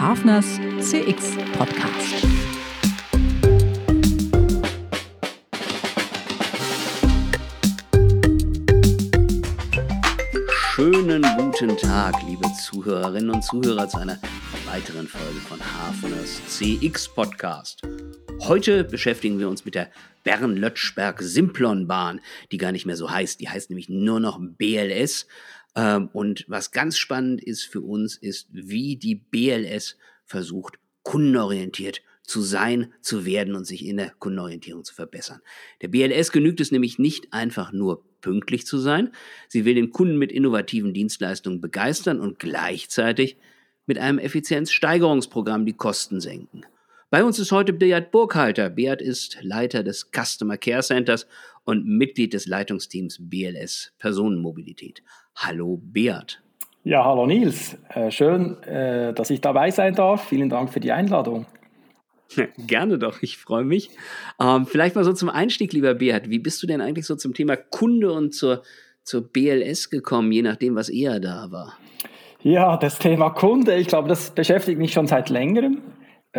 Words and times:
Hafners 0.00 0.60
CX 0.78 1.36
Podcast. 1.58 2.24
Schönen 10.70 11.26
guten 11.36 11.76
Tag, 11.76 12.14
liebe 12.28 12.46
Zuhörerinnen 12.62 13.30
und 13.30 13.42
Zuhörer, 13.42 13.88
zu 13.88 13.98
einer 13.98 14.20
weiteren 14.66 15.08
Folge 15.08 15.40
von 15.40 15.58
Hafners 15.58 16.42
CX 16.46 17.08
Podcast. 17.08 17.82
Heute 18.42 18.84
beschäftigen 18.84 19.40
wir 19.40 19.48
uns 19.48 19.64
mit 19.64 19.74
der 19.74 19.90
Bern-Lötschberg-Simplon-Bahn, 20.22 22.20
die 22.52 22.58
gar 22.58 22.70
nicht 22.70 22.86
mehr 22.86 22.96
so 22.96 23.10
heißt. 23.10 23.40
Die 23.40 23.48
heißt 23.48 23.70
nämlich 23.70 23.88
nur 23.88 24.20
noch 24.20 24.38
BLS. 24.40 25.26
Ähm, 25.78 26.08
und 26.12 26.44
was 26.48 26.72
ganz 26.72 26.98
spannend 26.98 27.42
ist 27.42 27.64
für 27.64 27.80
uns, 27.80 28.16
ist, 28.16 28.48
wie 28.50 28.96
die 28.96 29.14
BLS 29.14 29.96
versucht, 30.24 30.78
kundenorientiert 31.04 32.02
zu 32.24 32.42
sein, 32.42 32.92
zu 33.00 33.24
werden 33.24 33.54
und 33.54 33.64
sich 33.64 33.86
in 33.86 33.96
der 33.96 34.10
Kundenorientierung 34.10 34.84
zu 34.84 34.92
verbessern. 34.92 35.40
Der 35.80 35.88
BLS 35.88 36.32
genügt 36.32 36.60
es 36.60 36.72
nämlich 36.72 36.98
nicht 36.98 37.32
einfach 37.32 37.72
nur 37.72 38.04
pünktlich 38.20 38.66
zu 38.66 38.78
sein. 38.78 39.12
Sie 39.46 39.64
will 39.64 39.76
den 39.76 39.90
Kunden 39.90 40.18
mit 40.18 40.32
innovativen 40.32 40.92
Dienstleistungen 40.92 41.60
begeistern 41.60 42.20
und 42.20 42.38
gleichzeitig 42.40 43.36
mit 43.86 43.98
einem 43.98 44.18
Effizienzsteigerungsprogramm 44.18 45.64
die 45.64 45.76
Kosten 45.76 46.20
senken. 46.20 46.66
Bei 47.08 47.24
uns 47.24 47.38
ist 47.38 47.52
heute 47.52 47.72
Beat 47.72 48.10
Burkhalter. 48.10 48.68
Beat 48.68 49.00
ist 49.00 49.38
Leiter 49.40 49.82
des 49.82 50.10
Customer 50.12 50.58
Care 50.58 50.82
Centers 50.82 51.26
und 51.64 51.86
Mitglied 51.86 52.34
des 52.34 52.46
Leitungsteams 52.46 53.16
BLS 53.18 53.92
Personenmobilität. 53.98 55.02
Hallo 55.40 55.80
Beat. 55.80 56.42
Ja, 56.82 57.04
hallo 57.04 57.24
Nils. 57.24 57.78
Äh, 57.90 58.10
schön, 58.10 58.60
äh, 58.64 59.14
dass 59.14 59.30
ich 59.30 59.40
dabei 59.40 59.70
sein 59.70 59.94
darf. 59.94 60.26
Vielen 60.26 60.48
Dank 60.48 60.72
für 60.72 60.80
die 60.80 60.90
Einladung. 60.90 61.46
Gerne 62.58 62.98
doch, 62.98 63.22
ich 63.22 63.38
freue 63.38 63.62
mich. 63.62 63.90
Ähm, 64.40 64.66
vielleicht 64.66 64.96
mal 64.96 65.04
so 65.04 65.12
zum 65.12 65.28
Einstieg, 65.28 65.72
lieber 65.72 65.94
Beat. 65.94 66.28
Wie 66.28 66.40
bist 66.40 66.60
du 66.60 66.66
denn 66.66 66.80
eigentlich 66.80 67.06
so 67.06 67.14
zum 67.14 67.34
Thema 67.34 67.54
Kunde 67.54 68.12
und 68.12 68.34
zur, 68.34 68.64
zur 69.04 69.32
BLS 69.32 69.90
gekommen, 69.90 70.32
je 70.32 70.42
nachdem, 70.42 70.74
was 70.74 70.88
eher 70.88 71.20
da 71.20 71.52
war? 71.52 71.78
Ja, 72.42 72.76
das 72.76 72.98
Thema 72.98 73.30
Kunde, 73.30 73.76
ich 73.76 73.86
glaube, 73.86 74.08
das 74.08 74.32
beschäftigt 74.32 74.78
mich 74.80 74.92
schon 74.92 75.06
seit 75.06 75.28
längerem. 75.28 75.82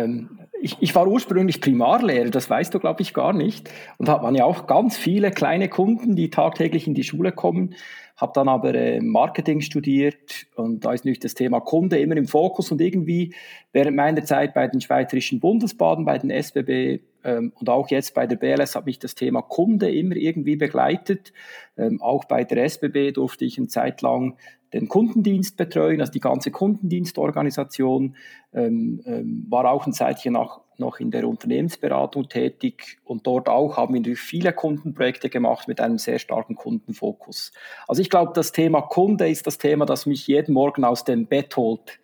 Ähm, 0.04 0.38
ich, 0.60 0.76
ich, 0.80 0.94
war 0.94 1.06
ursprünglich 1.06 1.60
Primarlehrer, 1.60 2.30
das 2.30 2.50
weißt 2.50 2.74
du, 2.74 2.78
glaube 2.78 3.02
ich, 3.02 3.14
gar 3.14 3.32
nicht. 3.32 3.70
Und 3.98 4.08
hat 4.08 4.22
man 4.22 4.34
ja 4.34 4.44
auch 4.44 4.66
ganz 4.66 4.96
viele 4.96 5.30
kleine 5.30 5.68
Kunden, 5.68 6.16
die 6.16 6.30
tagtäglich 6.30 6.86
in 6.86 6.94
die 6.94 7.04
Schule 7.04 7.32
kommen. 7.32 7.74
Habe 8.16 8.32
dann 8.34 8.48
aber 8.48 8.74
äh, 8.74 9.00
Marketing 9.00 9.62
studiert 9.62 10.46
und 10.54 10.84
da 10.84 10.92
ist 10.92 11.04
natürlich 11.04 11.20
das 11.20 11.34
Thema 11.34 11.60
Kunde 11.60 11.98
immer 11.98 12.16
im 12.16 12.26
Fokus 12.26 12.70
und 12.70 12.80
irgendwie 12.80 13.34
während 13.72 13.96
meiner 13.96 14.22
Zeit 14.24 14.52
bei 14.52 14.68
den 14.68 14.82
Schweizerischen 14.82 15.40
Bundesbahnen, 15.40 16.04
bei 16.04 16.18
den 16.18 16.30
SBB 16.30 17.00
und 17.22 17.68
auch 17.68 17.88
jetzt 17.88 18.14
bei 18.14 18.26
der 18.26 18.36
BLS 18.36 18.76
hat 18.76 18.86
mich 18.86 18.98
das 18.98 19.14
Thema 19.14 19.42
Kunde 19.42 19.92
immer 19.92 20.16
irgendwie 20.16 20.56
begleitet. 20.56 21.32
Ähm, 21.76 22.00
auch 22.00 22.24
bei 22.24 22.44
der 22.44 22.64
SBB 22.64 23.12
durfte 23.12 23.44
ich 23.44 23.58
eine 23.58 23.68
Zeit 23.68 24.02
lang 24.02 24.36
den 24.72 24.88
Kundendienst 24.88 25.56
betreuen, 25.56 26.00
also 26.00 26.12
die 26.12 26.20
ganze 26.20 26.50
Kundendienstorganisation, 26.50 28.16
ähm, 28.52 29.02
ähm, 29.04 29.46
war 29.48 29.70
auch 29.70 29.86
ein 29.86 29.92
Zeitchen 29.92 30.34
noch, 30.34 30.60
noch 30.78 31.00
in 31.00 31.10
der 31.10 31.28
Unternehmensberatung 31.28 32.28
tätig 32.28 32.98
und 33.04 33.26
dort 33.26 33.48
auch 33.48 33.76
haben 33.76 33.94
wir 33.94 34.00
natürlich 34.00 34.20
viele 34.20 34.52
Kundenprojekte 34.52 35.28
gemacht 35.28 35.68
mit 35.68 35.80
einem 35.80 35.98
sehr 35.98 36.18
starken 36.18 36.54
Kundenfokus. 36.54 37.52
Also 37.86 38.00
ich 38.00 38.10
glaube, 38.10 38.32
das 38.34 38.52
Thema 38.52 38.80
Kunde 38.82 39.28
ist 39.28 39.46
das 39.46 39.58
Thema, 39.58 39.86
das 39.86 40.06
mich 40.06 40.26
jeden 40.26 40.54
Morgen 40.54 40.84
aus 40.84 41.04
dem 41.04 41.26
Bett 41.26 41.56
holt. 41.56 41.98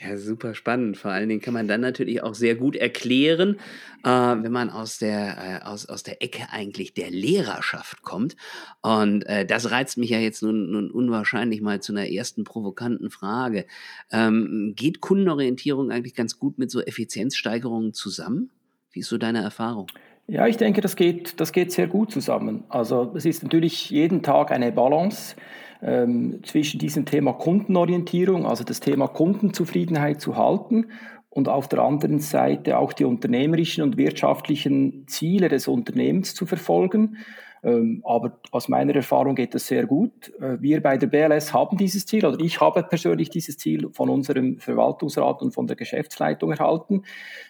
Ja, 0.00 0.16
super 0.16 0.54
spannend. 0.54 0.96
Vor 0.96 1.10
allen 1.10 1.28
Dingen 1.28 1.40
kann 1.40 1.54
man 1.54 1.66
dann 1.66 1.80
natürlich 1.80 2.22
auch 2.22 2.36
sehr 2.36 2.54
gut 2.54 2.76
erklären, 2.76 3.56
äh, 4.04 4.08
wenn 4.08 4.52
man 4.52 4.70
aus 4.70 4.98
der, 4.98 5.62
äh, 5.62 5.64
aus, 5.66 5.86
aus 5.86 6.04
der 6.04 6.22
Ecke 6.22 6.46
eigentlich 6.52 6.94
der 6.94 7.10
Lehrerschaft 7.10 8.02
kommt. 8.02 8.36
Und 8.80 9.26
äh, 9.26 9.44
das 9.44 9.72
reizt 9.72 9.98
mich 9.98 10.10
ja 10.10 10.20
jetzt 10.20 10.40
nun, 10.40 10.70
nun 10.70 10.92
unwahrscheinlich 10.92 11.62
mal 11.62 11.82
zu 11.82 11.92
einer 11.92 12.08
ersten 12.08 12.44
provokanten 12.44 13.10
Frage. 13.10 13.66
Ähm, 14.12 14.74
geht 14.76 15.00
Kundenorientierung 15.00 15.90
eigentlich 15.90 16.14
ganz 16.14 16.38
gut 16.38 16.58
mit 16.58 16.70
so 16.70 16.80
Effizienzsteigerungen 16.80 17.92
zusammen? 17.92 18.50
Wie 18.92 19.00
ist 19.00 19.08
so 19.08 19.18
deine 19.18 19.42
Erfahrung? 19.42 19.88
Ja, 20.30 20.46
ich 20.46 20.58
denke, 20.58 20.82
das 20.82 20.94
geht, 20.94 21.40
das 21.40 21.52
geht 21.52 21.72
sehr 21.72 21.86
gut 21.86 22.12
zusammen. 22.12 22.64
Also 22.68 23.12
es 23.16 23.24
ist 23.24 23.42
natürlich 23.42 23.88
jeden 23.88 24.22
Tag 24.22 24.50
eine 24.50 24.70
Balance 24.70 25.36
ähm, 25.80 26.40
zwischen 26.44 26.78
diesem 26.78 27.06
Thema 27.06 27.32
Kundenorientierung, 27.32 28.44
also 28.44 28.62
das 28.62 28.80
Thema 28.80 29.08
Kundenzufriedenheit 29.08 30.20
zu 30.20 30.36
halten 30.36 30.88
und 31.30 31.48
auf 31.48 31.66
der 31.66 31.78
anderen 31.78 32.20
Seite 32.20 32.76
auch 32.76 32.92
die 32.92 33.06
unternehmerischen 33.06 33.82
und 33.82 33.96
wirtschaftlichen 33.96 35.06
Ziele 35.08 35.48
des 35.48 35.66
Unternehmens 35.66 36.34
zu 36.34 36.44
verfolgen. 36.44 37.16
Ähm, 37.62 38.02
aber 38.04 38.38
aus 38.50 38.68
meiner 38.68 38.94
Erfahrung 38.94 39.34
geht 39.34 39.54
das 39.54 39.66
sehr 39.66 39.86
gut. 39.86 40.30
Äh, 40.42 40.60
wir 40.60 40.82
bei 40.82 40.98
der 40.98 41.06
BLS 41.06 41.54
haben 41.54 41.78
dieses 41.78 42.04
Ziel, 42.04 42.26
oder 42.26 42.38
ich 42.38 42.60
habe 42.60 42.82
persönlich 42.82 43.30
dieses 43.30 43.56
Ziel 43.56 43.88
von 43.92 44.10
unserem 44.10 44.58
Verwaltungsrat 44.58 45.40
und 45.40 45.52
von 45.52 45.66
der 45.66 45.76
Geschäftsleitung 45.76 46.52
erhalten, 46.52 47.04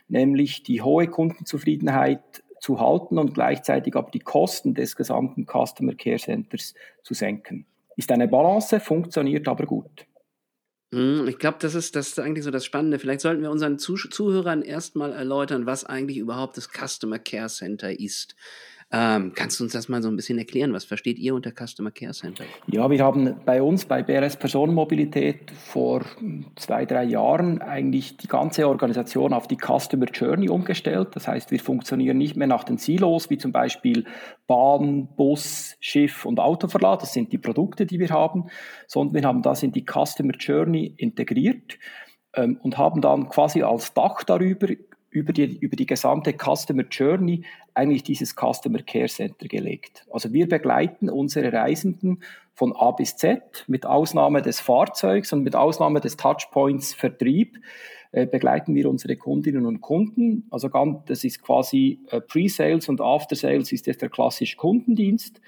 nämlich 0.07 0.63
die 0.63 0.81
hohe 0.81 1.09
Kundenzufriedenheit 1.09 2.45
zu 2.61 2.81
halten 2.81 3.19
und 3.19 3.35
gleichzeitig 3.35 3.95
aber 3.97 4.11
die 4.11 4.21
Kosten 4.21 4.75
des 4.75 4.97
gesamten 4.97 5.47
Customer 5.47 5.95
Care 5.95 6.19
Centers 6.19 6.75
zu 7.03 7.15
senken 7.15 7.67
ist 7.99 8.13
eine 8.13 8.29
Balance, 8.29 8.79
funktioniert 8.79 9.49
aber 9.49 9.67
gut. 9.67 10.07
Hm, 10.95 11.27
ich 11.29 11.39
glaube, 11.39 11.59
das 11.61 11.75
ist, 11.75 11.97
das 11.97 12.09
ist 12.09 12.21
eigentlich 12.21 12.45
so 12.45 12.53
das 12.53 12.65
Spannende. 12.65 13.01
Vielleicht 13.01 13.21
sollten 13.21 13.43
wir 13.43 13.51
unseren 13.51 13.79
Zuhörern 13.79 14.63
erstmal 14.63 15.13
erläutern, 15.13 15.67
was 15.67 15.85
eigentlich 15.85 16.17
überhaupt 16.17 16.57
das 16.57 16.71
Customer 16.71 17.19
Care 17.19 17.49
Center 17.49 17.99
ist. 17.99 18.37
Ähm, 18.91 19.33
kannst 19.35 19.61
du 19.61 19.65
uns 19.65 19.75
das 19.75 19.91
mal 19.91 20.03
so 20.03 20.09
ein 20.09 20.17
bisschen 20.17 20.39
erklären? 20.39 20.73
Was 20.73 20.85
versteht 20.85 21.19
ihr 21.19 21.35
unter 21.35 21.51
Customer 21.51 21.91
Care 21.91 22.13
Center? 22.13 22.45
Ja, 22.69 22.91
wir 22.91 23.05
haben 23.05 23.37
bei 23.45 23.61
uns 23.61 23.85
bei 23.85 24.03
BRS 24.03 24.37
Personenmobilität 24.37 25.51
vor 25.51 26.07
zwei, 26.57 26.87
drei 26.87 27.05
Jahren 27.05 27.61
eigentlich 27.61 28.17
die 28.17 28.29
ganze 28.29 28.67
Organisation 28.67 29.35
auf 29.35 29.47
die 29.47 29.59
Customer 29.59 30.07
Journey 30.07 30.49
umgestellt. 30.49 31.09
Das 31.13 31.29
heißt, 31.29 31.51
wir 31.51 31.61
funktionieren 31.61 32.17
nicht 32.17 32.37
mehr 32.37 32.47
nach 32.47 32.65
den 32.65 32.79
Silos, 32.79 33.29
wie 33.29 33.37
zum 33.37 33.53
Beispiel 33.53 34.07
Bahn, 34.47 35.09
Bus, 35.17 35.77
Schiff 35.81 36.25
und 36.25 36.41
Autoverlad. 36.41 37.03
Das 37.03 37.13
sind 37.13 37.31
die 37.31 37.39
Produkte, 37.39 37.85
die 37.85 37.99
wir 37.99 38.09
haben, 38.09 38.47
sondern 38.87 39.23
wir 39.23 39.29
haben 39.29 39.43
das 39.43 39.63
in 39.63 39.73
die 39.73 39.85
Customer 39.85 40.33
Journey 40.33 40.95
integriert 40.97 41.79
ähm, 42.33 42.59
und 42.63 42.79
haben 42.79 43.03
dann 43.03 43.29
quasi 43.29 43.63
als 43.63 43.93
Dach 43.93 44.23
darüber 44.25 44.69
über 45.11 45.33
die, 45.33 45.59
über 45.59 45.77
die 45.77 45.87
gesamte 45.87 46.33
Customer 46.33 46.85
Journey 46.91 47.43
eigentlich 47.75 48.03
dieses 48.03 48.35
Customer 48.35 48.83
Care 48.83 49.09
Center 49.09 49.49
gelegt. 49.49 50.07
Also 50.11 50.33
wir 50.33 50.49
begleiten 50.49 51.09
unsere 51.09 51.53
Reisenden 51.53 52.23
von 52.55 52.75
A 52.75 52.91
bis 52.91 53.17
Z 53.17 53.65
mit 53.69 53.87
Ausnahme 53.87 54.43
des 54.43 54.61
Fahrzeugs 54.61 55.33
und 55.33 55.43
mit 55.43 55.55
Ausnahme 55.55 56.01
des 56.01 56.17
Touchpoints 56.17 56.95
Vertrieb 56.95 57.59
äh, 58.11 58.27
begleiten 58.27 58.75
wir 58.75 58.89
unsere 58.89 59.17
Kundinnen 59.17 59.67
und 59.67 59.81
Kunden. 59.81 60.47
Also 60.51 60.71
ganz, 60.71 61.05
das 61.07 61.25
ist 61.25 61.43
quasi 61.43 62.01
äh, 62.11 62.21
Pre-Sales 62.21 62.89
und 62.89 63.01
After-Sales 63.01 63.71
ist 63.73 63.87
jetzt 63.87 64.03
der 64.03 64.09
klassische 64.09 64.57
Kundendienst. 64.57 65.41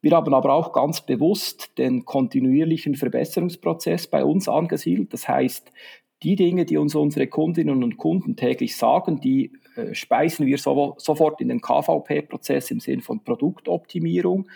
Wir 0.00 0.12
haben 0.12 0.32
aber 0.32 0.52
auch 0.52 0.72
ganz 0.72 1.00
bewusst 1.00 1.76
den 1.76 2.04
kontinuierlichen 2.04 2.94
Verbesserungsprozess 2.94 4.06
bei 4.06 4.24
uns 4.24 4.48
angesiedelt. 4.48 5.12
Das 5.12 5.28
heißt, 5.28 5.72
die 6.22 6.36
Dinge, 6.36 6.64
die 6.64 6.76
uns 6.76 6.94
unsere 6.94 7.26
Kundinnen 7.26 7.82
und 7.82 7.96
Kunden 7.96 8.36
täglich 8.36 8.76
sagen, 8.76 9.20
die 9.20 9.52
äh, 9.76 9.94
speisen 9.94 10.46
wir 10.46 10.58
so, 10.58 10.94
sofort 10.98 11.40
in 11.40 11.48
den 11.48 11.60
KVP-Prozess 11.60 12.70
im 12.70 12.80
Sinne 12.80 13.02
von 13.02 13.22
Produktoptimierung. 13.22 14.48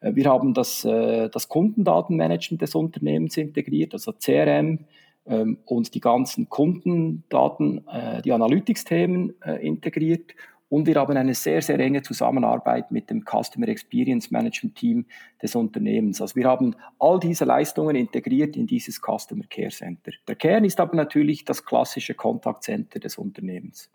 Äh, 0.00 0.14
wir 0.14 0.26
haben 0.26 0.54
das, 0.54 0.84
äh, 0.84 1.28
das 1.30 1.48
Kundendatenmanagement 1.48 2.60
des 2.60 2.74
Unternehmens 2.74 3.36
integriert, 3.36 3.92
also 3.92 4.12
CRM 4.12 4.80
ähm, 5.26 5.58
und 5.64 5.94
die 5.94 6.00
ganzen 6.00 6.48
Kundendaten, 6.48 7.84
die 8.24 8.32
Analytics-Themen 8.32 9.34
integriert 9.60 10.34
und 10.68 10.86
wir 10.86 10.96
haben 10.96 11.16
eine 11.16 11.34
sehr, 11.34 11.62
sehr 11.62 11.78
enge 11.78 12.02
Zusammenarbeit 12.02 12.90
mit 12.90 13.08
dem 13.10 13.24
Customer 13.24 13.68
Experience 13.68 14.30
Management 14.30 14.76
Team 14.76 15.06
des 15.40 15.54
Unternehmens. 15.54 16.20
Also 16.20 16.34
wir 16.34 16.46
haben 16.46 16.74
all 16.98 17.20
diese 17.20 17.44
Leistungen 17.44 17.94
integriert 17.94 18.56
in 18.56 18.66
dieses 18.66 19.00
Customer 19.00 19.44
Care 19.48 19.70
Center. 19.70 20.12
Der 20.26 20.34
Kern 20.34 20.64
ist 20.64 20.80
aber 20.80 20.96
natürlich 20.96 21.44
das 21.44 21.64
klassische 21.64 22.14
Contact 22.14 22.64
Center 22.64 22.98
des 22.98 23.16
Unternehmens. 23.16 23.90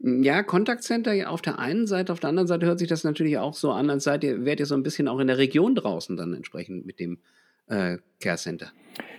Ja, 0.00 0.42
Contact 0.42 0.82
Center 0.82 1.30
auf 1.30 1.42
der 1.42 1.60
einen 1.60 1.86
Seite, 1.86 2.12
auf 2.12 2.18
der 2.18 2.30
anderen 2.30 2.48
Seite 2.48 2.66
hört 2.66 2.80
sich 2.80 2.88
das 2.88 3.04
natürlich 3.04 3.38
auch 3.38 3.54
so 3.54 3.70
an, 3.70 3.88
als 3.88 4.02
seid 4.04 4.24
ihr, 4.24 4.44
wärt 4.44 4.58
ihr 4.58 4.66
so 4.66 4.74
ein 4.74 4.82
bisschen 4.82 5.06
auch 5.06 5.20
in 5.20 5.28
der 5.28 5.38
Region 5.38 5.76
draußen 5.76 6.16
dann 6.16 6.34
entsprechend 6.34 6.84
mit 6.84 6.98
dem 6.98 7.18
äh, 7.68 7.98
Care 8.20 8.36
Center. 8.36 8.72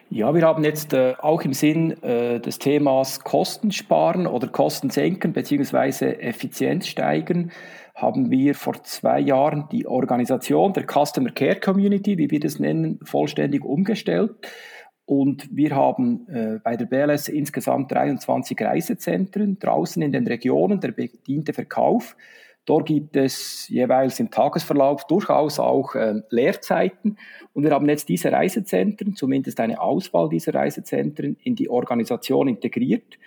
Ja, 0.10 0.36
wir 0.36 0.44
haben 0.44 0.64
jetzt 0.64 0.94
äh, 0.94 1.16
auch 1.20 1.42
im 1.42 1.54
Sinn 1.54 2.04
äh, 2.04 2.40
des 2.40 2.60
Themas 2.60 3.22
Kosten 3.22 3.72
sparen 3.72 4.28
oder 4.28 4.48
Kosten 4.48 4.92
senken 4.92 5.34
bzw. 5.34 6.14
Effizienz 6.20 6.88
steigern, 6.88 7.52
haben 7.96 8.30
wir 8.30 8.54
vor 8.54 8.84
zwei 8.84 9.20
Jahren 9.20 9.68
die 9.72 9.88
Organisation 9.88 10.74
der 10.74 10.86
Customer 10.86 11.32
Care 11.32 11.60
Community, 11.60 12.18
wie 12.18 12.30
wir 12.30 12.40
das 12.40 12.60
nennen, 12.60 13.00
vollständig 13.04 13.64
umgestellt. 13.64 14.32
Und 15.06 15.50
wir 15.52 15.76
haben 15.76 16.28
äh, 16.30 16.60
bei 16.64 16.78
der 16.78 16.86
BLS 16.86 17.28
insgesamt 17.28 17.92
23 17.92 18.60
Reisezentren 18.62 19.60
draußen 19.60 20.02
in 20.02 20.12
den 20.12 20.28
Regionen, 20.28 20.80
der 20.80 20.92
bediente 20.92 21.54
Verkauf. 21.54 22.16
Dort 22.66 22.86
gibt 22.86 23.18
es 23.18 23.68
jeweils 23.68 24.20
im 24.20 24.32
Tagesverlauf 24.32 25.06
durchaus 25.06 25.60
auch 25.60 25.96
äh, 25.96 26.22
Leerzeiten. 26.30 27.18
Und 27.52 27.64
wir 27.64 27.72
haben 27.72 27.90
jetzt 27.90 28.08
diese 28.08 28.32
Reisezentren, 28.32 29.16
zumindest 29.16 29.60
eine 29.60 29.82
Auswahl 29.82 30.30
dieser 30.30 30.54
Reisezentren, 30.54 31.36
in 31.44 31.56
die 31.56 31.70
Organisation 31.70 32.48
integriert. 32.48 33.18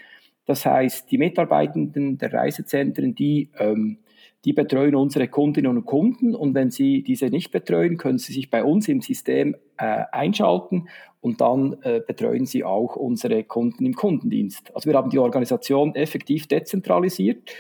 Das 0.47 0.65
heißt, 0.65 1.11
die 1.11 1.19
Mitarbeitenden 1.19 2.17
der 2.17 2.33
Reisezentren, 2.33 3.15
die, 3.15 3.51
ähm, 3.59 3.99
die 4.47 4.55
betreuen 4.55 4.95
unsere 4.95 5.29
Kundinnen 5.29 5.77
und 5.77 5.85
Kunden. 5.85 6.35
Und 6.35 6.55
wenn 6.55 6.71
sie 6.71 7.03
diese 7.03 7.27
nicht 7.27 7.51
betreuen, 7.51 7.99
können 7.99 8.19
sie 8.19 8.33
sich 8.33 8.49
bei 8.49 8.65
uns 8.65 8.89
im 8.89 9.03
System 9.03 9.57
äh, 9.77 10.05
einschalten 10.13 10.89
und 11.21 11.41
dann 11.41 11.77
äh, 11.83 12.01
betreuen 12.07 12.47
sie 12.47 12.65
auch 12.65 12.97
unsere 12.97 13.45
Kunden 13.45 13.85
im 13.85 13.95
Kundendienst. 13.95 14.75
Also 14.75 14.89
wir 14.89 14.97
haben 14.97 15.11
die 15.11 15.19
Organisation 15.19 15.95
effektiv 15.95 16.47
dezentralisiert. 16.47 17.51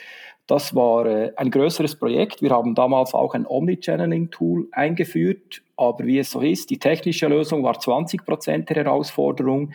Das 0.46 0.74
war 0.74 1.06
äh, 1.06 1.32
ein 1.36 1.50
größeres 1.50 1.96
Projekt. 1.96 2.40
Wir 2.40 2.50
haben 2.50 2.74
damals 2.74 3.14
auch 3.14 3.34
ein 3.34 3.46
Omnichanneling-Tool 3.46 4.68
eingeführt, 4.72 5.62
aber 5.76 6.06
wie 6.06 6.18
es 6.18 6.30
so 6.30 6.40
ist, 6.40 6.70
die 6.70 6.78
technische 6.78 7.26
Lösung 7.26 7.64
war 7.64 7.78
20 7.78 8.24
Prozent 8.24 8.70
der 8.70 8.76
Herausforderung 8.76 9.72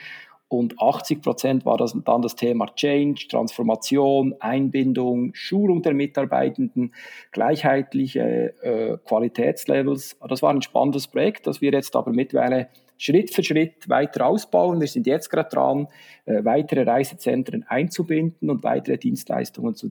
und 0.52 0.82
80 0.82 1.22
Prozent 1.22 1.66
war 1.66 1.78
das 1.78 1.96
dann 2.04 2.22
das 2.22 2.36
Thema 2.36 2.68
Change, 2.76 3.28
Transformation, 3.30 4.36
Einbindung, 4.42 5.34
Schulung 5.34 5.82
der 5.82 5.94
Mitarbeitenden, 5.94 6.94
gleichheitliche 7.32 8.54
äh, 8.62 8.98
Qualitätslevels. 9.06 10.18
Das 10.28 10.42
war 10.42 10.50
ein 10.50 10.62
spannendes 10.62 11.08
Projekt, 11.08 11.48
das 11.48 11.62
wir 11.62 11.72
jetzt 11.72 11.96
aber 11.96 12.12
mittlerweile 12.12 12.68
Schritt 13.02 13.34
für 13.34 13.44
Schritt 13.44 13.90
weiter 13.90 14.28
ausbauen. 14.28 14.80
Wir 14.80 14.88
sind 14.88 15.08
jetzt 15.08 15.32
gerade 15.32 15.50
dran, 15.50 15.88
äh, 16.26 16.46
weitere 16.46 16.84
Reisezentren 16.84 17.64
einzubinden 17.64 18.52
und 18.52 18.64
weitere 18.64 19.00
Dienstleistungen 19.00 19.74
zu 19.74 19.90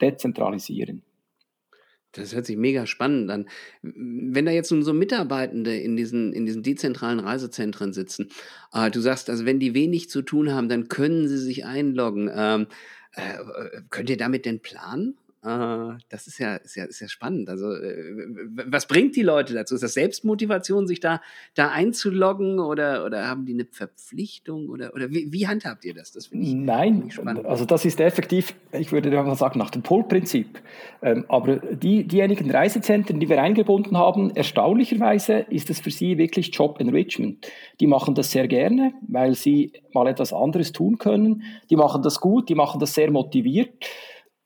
dezentralisieren. 0.00 1.02
Das 2.12 2.34
hört 2.34 2.46
sich 2.46 2.56
mega 2.56 2.86
spannend 2.86 3.30
an. 3.30 3.46
Wenn 3.82 4.46
da 4.46 4.50
jetzt 4.50 4.70
nun 4.70 4.82
so 4.82 4.94
Mitarbeitende 4.94 5.76
in 5.76 5.94
diesen, 5.98 6.32
in 6.32 6.46
diesen 6.46 6.62
dezentralen 6.62 7.20
Reisezentren 7.20 7.92
sitzen, 7.92 8.30
äh, 8.72 8.90
du 8.90 9.00
sagst, 9.00 9.28
also 9.28 9.44
wenn 9.44 9.60
die 9.60 9.74
wenig 9.74 10.08
zu 10.08 10.22
tun 10.22 10.54
haben, 10.54 10.70
dann 10.70 10.88
können 10.88 11.28
sie 11.28 11.36
sich 11.36 11.66
einloggen. 11.66 12.30
Ähm, 12.34 12.66
äh, 13.12 13.82
könnt 13.90 14.08
ihr 14.08 14.16
damit 14.16 14.46
denn 14.46 14.60
planen? 14.60 15.18
Äh, 15.42 15.98
das 16.08 16.26
ist 16.26 16.38
ja, 16.38 16.56
ist 16.56 16.74
ja, 16.76 16.84
ist 16.84 17.00
ja 17.00 17.08
spannend. 17.08 17.48
Also, 17.48 17.72
äh, 17.72 18.26
was 18.66 18.86
bringt 18.86 19.16
die 19.16 19.22
Leute 19.22 19.54
dazu? 19.54 19.74
Ist 19.74 19.82
das 19.82 19.94
Selbstmotivation, 19.94 20.86
sich 20.86 21.00
da, 21.00 21.20
da 21.54 21.70
einzuloggen 21.70 22.58
oder, 22.58 23.04
oder 23.04 23.28
haben 23.28 23.44
die 23.44 23.54
eine 23.54 23.66
Verpflichtung 23.70 24.68
oder, 24.68 24.94
oder 24.94 25.10
wie, 25.10 25.32
wie 25.32 25.46
handhabt 25.46 25.84
ihr 25.84 25.94
das? 25.94 26.12
Das 26.12 26.26
finde 26.28 26.46
ich, 26.46 26.54
Nein, 26.54 26.94
find 26.94 27.06
ich 27.06 27.14
spannend. 27.14 27.46
also 27.46 27.64
das 27.64 27.84
ist 27.84 28.00
effektiv, 28.00 28.54
ich 28.72 28.92
würde 28.92 29.10
mal 29.10 29.36
sagen, 29.36 29.58
nach 29.58 29.70
dem 29.70 29.82
Pull-Prinzip. 29.82 30.60
Ähm, 31.02 31.24
aber 31.28 31.56
die, 31.56 32.04
diejenigen 32.04 32.50
Reisezentren, 32.50 33.20
die 33.20 33.28
wir 33.28 33.40
eingebunden 33.40 33.96
haben, 33.96 34.34
erstaunlicherweise 34.34 35.46
ist 35.50 35.70
es 35.70 35.80
für 35.80 35.90
sie 35.90 36.18
wirklich 36.18 36.54
Job 36.54 36.80
Enrichment. 36.80 37.46
Die 37.80 37.86
machen 37.86 38.14
das 38.14 38.30
sehr 38.30 38.48
gerne, 38.48 38.94
weil 39.06 39.34
sie 39.34 39.72
mal 39.92 40.08
etwas 40.08 40.32
anderes 40.32 40.72
tun 40.72 40.98
können. 40.98 41.42
Die 41.70 41.76
machen 41.76 42.02
das 42.02 42.20
gut, 42.20 42.48
die 42.48 42.54
machen 42.54 42.80
das 42.80 42.94
sehr 42.94 43.10
motiviert. 43.10 43.84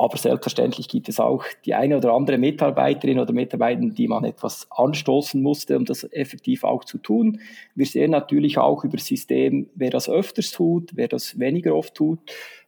Aber 0.01 0.17
selbstverständlich 0.17 0.89
gibt 0.89 1.11
es 1.11 1.21
auch 1.21 1.45
die 1.67 1.75
eine 1.75 1.99
oder 1.99 2.15
andere 2.15 2.39
Mitarbeiterin 2.39 3.19
oder 3.19 3.35
Mitarbeiter, 3.35 3.83
die 3.83 4.09
man 4.09 4.25
etwas 4.25 4.67
anstoßen 4.71 5.43
musste, 5.43 5.77
um 5.77 5.85
das 5.85 6.11
effektiv 6.11 6.65
auch 6.65 6.87
zu 6.87 6.97
tun. 6.97 7.41
Wir 7.75 7.85
sehen 7.85 8.13
natürlich 8.13 8.57
auch 8.57 8.83
über 8.83 8.97
das 8.97 9.05
System, 9.05 9.69
wer 9.75 9.91
das 9.91 10.09
öfters 10.09 10.53
tut, 10.53 10.93
wer 10.95 11.07
das 11.07 11.39
weniger 11.39 11.75
oft 11.75 11.95
tut. 11.95 12.19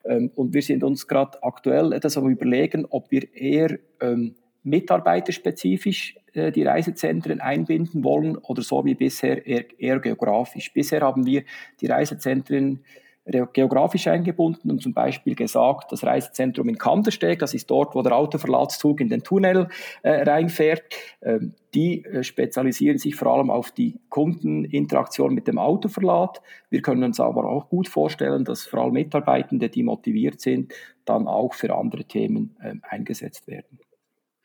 Ähm, 0.04 0.30
und 0.34 0.52
wir 0.52 0.60
sind 0.60 0.84
uns 0.84 1.08
gerade 1.08 1.42
aktuell 1.42 1.94
etwas 1.94 2.18
am 2.18 2.28
Überlegen, 2.28 2.84
ob 2.90 3.10
wir 3.10 3.34
eher 3.34 3.78
ähm, 4.02 4.34
mitarbeiterspezifisch 4.62 6.16
äh, 6.34 6.52
die 6.52 6.64
Reisezentren 6.64 7.40
einbinden 7.40 8.04
wollen 8.04 8.36
oder 8.36 8.60
so 8.60 8.84
wie 8.84 8.94
bisher 8.94 9.46
eher, 9.46 9.64
eher 9.80 10.00
geografisch. 10.00 10.70
Bisher 10.74 11.00
haben 11.00 11.24
wir 11.24 11.44
die 11.80 11.86
Reisezentren 11.86 12.80
geografisch 13.24 14.08
eingebunden 14.08 14.70
und 14.70 14.82
zum 14.82 14.94
Beispiel 14.94 15.34
gesagt, 15.36 15.92
das 15.92 16.04
Reisezentrum 16.04 16.68
in 16.68 16.76
Kandersteg, 16.76 17.38
das 17.38 17.54
ist 17.54 17.70
dort, 17.70 17.94
wo 17.94 18.02
der 18.02 18.16
Autoverladszug 18.16 19.00
in 19.00 19.08
den 19.08 19.22
Tunnel 19.22 19.68
äh, 20.02 20.22
reinfährt, 20.22 20.82
ähm, 21.22 21.54
die 21.74 22.04
äh, 22.04 22.24
spezialisieren 22.24 22.98
sich 22.98 23.14
vor 23.14 23.28
allem 23.28 23.50
auf 23.50 23.70
die 23.70 24.00
Kundeninteraktion 24.08 25.34
mit 25.34 25.46
dem 25.46 25.58
Autoverlad. 25.58 26.42
Wir 26.68 26.82
können 26.82 27.04
uns 27.04 27.20
aber 27.20 27.44
auch 27.44 27.68
gut 27.68 27.88
vorstellen, 27.88 28.44
dass 28.44 28.64
vor 28.64 28.80
allem 28.80 28.94
Mitarbeitende, 28.94 29.68
die 29.68 29.84
motiviert 29.84 30.40
sind, 30.40 30.72
dann 31.04 31.28
auch 31.28 31.54
für 31.54 31.74
andere 31.74 32.04
Themen 32.04 32.56
äh, 32.60 32.74
eingesetzt 32.82 33.46
werden. 33.46 33.78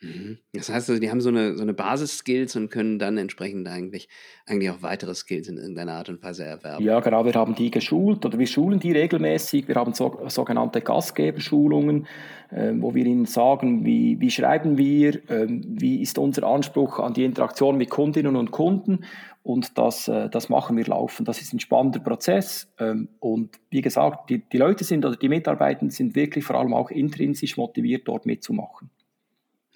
Mhm. 0.01 0.37
Das 0.53 0.69
heißt 0.69 0.89
also, 0.89 1.01
die 1.01 1.09
haben 1.09 1.21
so 1.21 1.29
eine, 1.29 1.55
so 1.55 1.63
eine 1.63 1.73
Basis-Skills 1.73 2.55
und 2.55 2.69
können 2.69 2.99
dann 2.99 3.17
entsprechend 3.17 3.67
eigentlich, 3.67 4.07
eigentlich 4.45 4.69
auch 4.69 4.81
weitere 4.81 5.15
Skills 5.15 5.47
in 5.47 5.57
irgendeiner 5.57 5.93
Art 5.93 6.09
und 6.09 6.21
Weise 6.21 6.45
erwerben. 6.45 6.83
Ja, 6.83 6.99
genau. 6.99 7.25
Wir 7.25 7.33
haben 7.33 7.55
die 7.55 7.71
geschult 7.71 8.25
oder 8.25 8.37
wir 8.37 8.47
schulen 8.47 8.79
die 8.79 8.91
regelmäßig. 8.91 9.67
Wir 9.67 9.75
haben 9.75 9.93
so, 9.93 10.19
sogenannte 10.27 10.81
Gastgeberschulungen, 10.81 12.05
äh, 12.51 12.73
wo 12.77 12.93
wir 12.93 13.05
ihnen 13.05 13.25
sagen, 13.25 13.85
wie, 13.85 14.19
wie 14.19 14.29
schreiben 14.29 14.77
wir, 14.77 15.15
äh, 15.29 15.47
wie 15.49 16.01
ist 16.01 16.19
unser 16.19 16.43
Anspruch 16.43 16.99
an 16.99 17.13
die 17.13 17.23
Interaktion 17.23 17.77
mit 17.77 17.89
Kundinnen 17.89 18.35
und 18.35 18.51
Kunden. 18.51 19.05
Und 19.41 19.77
das, 19.77 20.07
äh, 20.09 20.29
das 20.29 20.49
machen 20.49 20.77
wir 20.77 20.85
laufen. 20.85 21.25
Das 21.25 21.41
ist 21.41 21.53
ein 21.53 21.59
spannender 21.59 21.99
Prozess. 21.99 22.71
Ähm, 22.79 23.07
und 23.19 23.59
wie 23.71 23.81
gesagt, 23.81 24.29
die, 24.29 24.39
die 24.39 24.57
Leute 24.57 24.83
sind 24.83 25.05
oder 25.05 25.15
die 25.15 25.29
Mitarbeiter 25.29 25.89
sind 25.89 26.15
wirklich 26.15 26.43
vor 26.43 26.57
allem 26.57 26.73
auch 26.73 26.91
intrinsisch 26.91 27.57
motiviert, 27.57 28.07
dort 28.07 28.25
mitzumachen. 28.25 28.91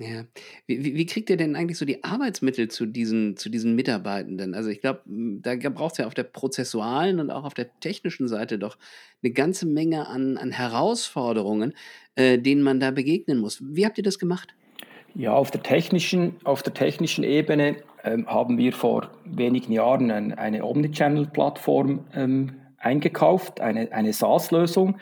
Ja. 0.01 0.23
Wie, 0.65 0.83
wie, 0.83 0.95
wie 0.95 1.05
kriegt 1.05 1.29
ihr 1.29 1.37
denn 1.37 1.55
eigentlich 1.55 1.77
so 1.77 1.85
die 1.85 2.03
Arbeitsmittel 2.03 2.69
zu 2.69 2.87
diesen, 2.87 3.37
zu 3.37 3.49
diesen 3.49 3.75
Mitarbeitenden? 3.75 4.55
Also 4.55 4.69
ich 4.69 4.81
glaube, 4.81 5.01
da 5.05 5.55
braucht 5.69 5.93
es 5.93 5.97
ja 5.99 6.07
auf 6.07 6.15
der 6.15 6.23
prozessualen 6.23 7.19
und 7.19 7.29
auch 7.29 7.43
auf 7.43 7.53
der 7.53 7.79
technischen 7.79 8.27
Seite 8.27 8.57
doch 8.57 8.77
eine 9.21 9.31
ganze 9.31 9.67
Menge 9.67 10.07
an, 10.07 10.37
an 10.37 10.51
Herausforderungen, 10.51 11.75
äh, 12.15 12.39
denen 12.39 12.63
man 12.63 12.79
da 12.79 12.89
begegnen 12.89 13.37
muss. 13.37 13.61
Wie 13.63 13.85
habt 13.85 13.99
ihr 13.99 14.03
das 14.03 14.17
gemacht? 14.17 14.55
Ja, 15.13 15.33
auf 15.33 15.51
der 15.51 15.61
technischen, 15.61 16.37
auf 16.45 16.63
der 16.63 16.73
technischen 16.73 17.23
Ebene 17.23 17.75
ähm, 18.03 18.25
haben 18.25 18.57
wir 18.57 18.73
vor 18.73 19.11
wenigen 19.25 19.71
Jahren 19.71 20.09
ein, 20.09 20.33
eine 20.33 20.65
Omnichannel-Plattform 20.65 22.05
ähm, 22.15 22.55
eingekauft, 22.81 23.61
eine, 23.61 23.91
eine 23.91 24.13
SaaS-Lösung. 24.13 24.97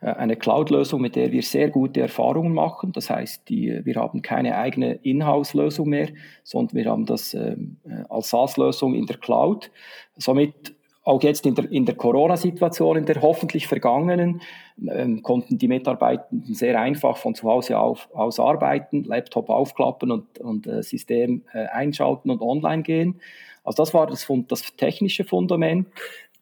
Äh, 0.00 0.12
eine 0.12 0.36
Cloud-Lösung, 0.36 1.00
mit 1.00 1.16
der 1.16 1.32
wir 1.32 1.42
sehr 1.42 1.70
gute 1.70 2.00
Erfahrungen 2.00 2.52
machen. 2.52 2.92
Das 2.92 3.10
heißt, 3.10 3.48
die, 3.48 3.80
wir 3.84 3.94
haben 3.96 4.22
keine 4.22 4.56
eigene 4.56 4.94
Inhouse-Lösung 4.94 5.88
mehr, 5.88 6.08
sondern 6.42 6.76
wir 6.76 6.90
haben 6.90 7.06
das 7.06 7.34
ähm, 7.34 7.76
äh, 7.84 8.04
als 8.08 8.30
SaaS-Lösung 8.30 8.94
in 8.94 9.06
der 9.06 9.18
Cloud. 9.18 9.70
Somit 10.16 10.74
auch 11.02 11.22
jetzt 11.22 11.46
in 11.46 11.54
der, 11.54 11.70
in 11.70 11.86
der 11.86 11.94
Corona-Situation, 11.94 12.98
in 12.98 13.06
der 13.06 13.22
hoffentlich 13.22 13.66
vergangenen, 13.66 14.42
ähm, 14.86 15.22
konnten 15.22 15.58
die 15.58 15.68
Mitarbeitenden 15.68 16.54
sehr 16.54 16.78
einfach 16.80 17.16
von 17.16 17.34
zu 17.34 17.48
Hause 17.48 17.78
auf, 17.78 18.08
aus 18.12 18.38
arbeiten, 18.38 19.04
Laptop 19.04 19.48
aufklappen 19.48 20.10
und, 20.10 20.38
und 20.38 20.66
äh, 20.66 20.82
System 20.82 21.42
äh, 21.52 21.66
einschalten 21.66 22.30
und 22.30 22.42
online 22.42 22.82
gehen. 22.82 23.20
Also 23.64 23.82
das 23.82 23.92
war 23.92 24.06
das, 24.06 24.26
das 24.48 24.76
technische 24.76 25.24
Fundament. 25.24 25.88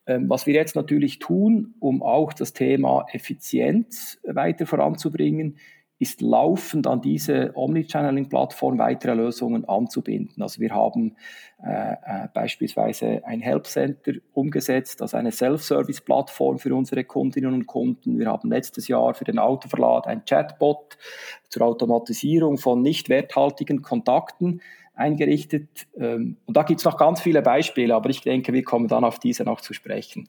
Ähm, 0.09 0.29
was 0.31 0.47
wir 0.47 0.55
jetzt 0.55 0.75
natürlich 0.75 1.19
tun, 1.19 1.75
um 1.81 2.03
auch 2.03 2.33
das 2.33 2.55
Thema 2.55 3.07
Effizienz 3.12 4.19
weiter 4.25 4.67
voranzubringen, 4.67 5.59
ist 5.99 6.21
laufend 6.21 6.87
an 6.87 7.00
diese 7.00 7.52
Omnichanneling-Plattform 7.55 8.78
weitere 8.78 9.14
Lösungen 9.14 9.69
anzubinden. 9.69 10.43
Also 10.43 10.61
wir 10.61 10.71
haben 10.71 11.17
äh, 11.62 11.93
äh, 11.93 12.28
beispielsweise 12.33 13.23
ein 13.25 13.40
Help 13.40 13.67
Center 13.67 14.12
umgesetzt, 14.33 15.02
also 15.02 15.17
eine 15.17 15.33
Self-Service-Plattform 15.33 16.59
für 16.59 16.75
unsere 16.75 17.02
Kundinnen 17.05 17.52
und 17.52 17.67
Kunden. 17.67 18.19
Wir 18.19 18.28
haben 18.28 18.49
letztes 18.49 18.87
Jahr 18.87 19.14
für 19.14 19.25
den 19.25 19.40
Autoverlad 19.40 20.07
ein 20.07 20.25
Chatbot 20.25 20.97
zur 21.49 21.62
Automatisierung 21.62 22.59
von 22.59 22.81
nicht 22.81 23.09
werthaltigen 23.09 23.83
Kontakten 23.83 24.61
eingerichtet. 24.95 25.88
Ähm, 25.97 26.37
und 26.47 26.57
da 26.57 26.62
gibt 26.62 26.81
es 26.81 26.85
noch 26.85 26.97
ganz 26.97 27.21
viele 27.21 27.43
Beispiele, 27.43 27.95
aber 27.95 28.11
ich 28.11 28.21
denke, 28.21 28.52
wir 28.52 28.62
kommen 28.62 28.88
dann 28.88 29.05
auf 29.05 29.19
diese 29.19 29.45
noch 29.45 29.61
zu 29.61 29.73
sprechen. 29.73 30.28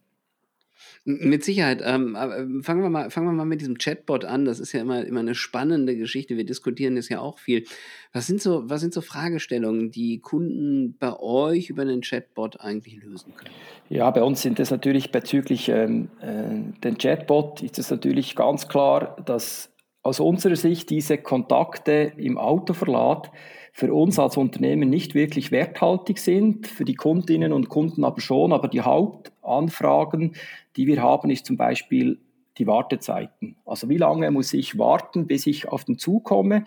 Mit 1.05 1.43
Sicherheit. 1.43 1.81
Ähm, 1.83 2.15
fangen, 2.61 2.81
wir 2.81 2.89
mal, 2.89 3.09
fangen 3.09 3.27
wir 3.27 3.33
mal 3.33 3.45
mit 3.45 3.61
diesem 3.61 3.77
Chatbot 3.77 4.25
an. 4.25 4.45
Das 4.45 4.59
ist 4.59 4.73
ja 4.73 4.81
immer, 4.81 5.05
immer 5.05 5.21
eine 5.21 5.35
spannende 5.35 5.95
Geschichte. 5.95 6.37
Wir 6.37 6.45
diskutieren 6.45 6.95
das 6.95 7.09
ja 7.09 7.19
auch 7.19 7.39
viel. 7.39 7.63
Was 8.11 8.27
sind, 8.27 8.41
so, 8.41 8.69
was 8.69 8.81
sind 8.81 8.93
so 8.93 9.01
Fragestellungen, 9.01 9.91
die 9.91 10.19
Kunden 10.19 10.97
bei 10.99 11.17
euch 11.17 11.69
über 11.69 11.85
den 11.85 12.01
Chatbot 12.01 12.59
eigentlich 12.59 13.01
lösen 13.01 13.33
können? 13.35 13.53
Ja, 13.89 14.09
bei 14.11 14.21
uns 14.21 14.41
sind 14.41 14.59
es 14.59 14.71
natürlich 14.71 15.11
bezüglich 15.11 15.69
ähm, 15.69 16.09
äh, 16.21 16.79
den 16.83 16.97
Chatbot 16.97 17.61
ist 17.63 17.79
es 17.79 17.89
natürlich 17.89 18.35
ganz 18.35 18.67
klar, 18.67 19.15
dass 19.25 19.71
aus 20.03 20.19
unserer 20.19 20.55
Sicht 20.55 20.89
diese 20.89 21.17
Kontakte 21.17 22.13
im 22.17 22.37
Autoverlad 22.37 23.31
für 23.79 23.93
uns 23.93 24.19
als 24.19 24.35
Unternehmen 24.35 24.89
nicht 24.89 25.15
wirklich 25.15 25.51
werthaltig 25.51 26.19
sind, 26.19 26.67
für 26.67 26.83
die 26.83 26.95
Kundinnen 26.95 27.53
und 27.53 27.69
Kunden 27.69 28.03
aber 28.03 28.19
schon. 28.19 28.51
Aber 28.51 28.67
die 28.67 28.81
Hauptanfragen, 28.81 30.35
die 30.75 30.85
wir 30.85 31.01
haben, 31.01 31.29
ist 31.29 31.45
zum 31.45 31.55
Beispiel 31.55 32.19
die 32.57 32.67
Wartezeiten. 32.67 33.55
Also 33.65 33.87
wie 33.87 33.95
lange 33.95 34.29
muss 34.31 34.53
ich 34.53 34.77
warten, 34.77 35.27
bis 35.27 35.47
ich 35.47 35.69
auf 35.69 35.85
den 35.85 35.97
Zug 35.97 36.25
komme? 36.25 36.65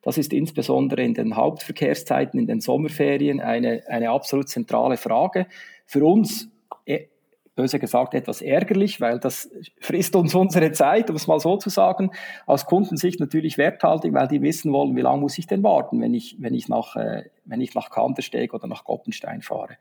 Das 0.00 0.16
ist 0.16 0.32
insbesondere 0.32 1.02
in 1.02 1.12
den 1.12 1.36
Hauptverkehrszeiten, 1.36 2.40
in 2.40 2.46
den 2.46 2.62
Sommerferien 2.62 3.40
eine, 3.40 3.82
eine 3.88 4.08
absolut 4.08 4.48
zentrale 4.48 4.96
Frage. 4.96 5.46
Für 5.84 6.04
uns 6.06 6.48
äh, 6.86 7.08
böse 7.54 7.78
gesagt 7.78 8.14
etwas 8.14 8.42
ärgerlich, 8.42 9.00
weil 9.00 9.18
das 9.18 9.50
frisst 9.80 10.16
uns 10.16 10.34
unsere 10.34 10.72
Zeit, 10.72 11.08
um 11.10 11.16
es 11.16 11.26
mal 11.26 11.40
so 11.40 11.56
zu 11.56 11.70
sagen. 11.70 12.10
Aus 12.46 12.66
Kundensicht 12.66 13.20
natürlich 13.20 13.58
werthaltig, 13.58 14.12
weil 14.12 14.28
die 14.28 14.42
wissen 14.42 14.72
wollen, 14.72 14.96
wie 14.96 15.02
lange 15.02 15.20
muss 15.20 15.38
ich 15.38 15.46
denn 15.46 15.62
warten, 15.62 16.00
wenn 16.00 16.14
ich, 16.14 16.36
wenn 16.40 16.54
ich 16.54 16.68
nach, 16.68 16.96
äh, 16.96 17.24
wenn 17.44 17.60
ich 17.60 17.74
nach 17.74 17.90
Kandersteg 17.90 18.54
oder 18.54 18.66
nach 18.66 18.84
Goppenstein 18.84 19.42
fahre. 19.42 19.76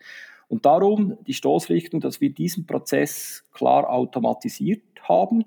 Und 0.48 0.65
darum 0.65 1.18
die 1.25 1.34
Stoßrichtung, 1.34 2.00
dass 2.00 2.22
wir 2.22 2.32
diesen 2.32 2.68
Prozess 2.68 3.44
klar 3.53 3.89
automatisiert 3.89 4.84
haben. 5.01 5.46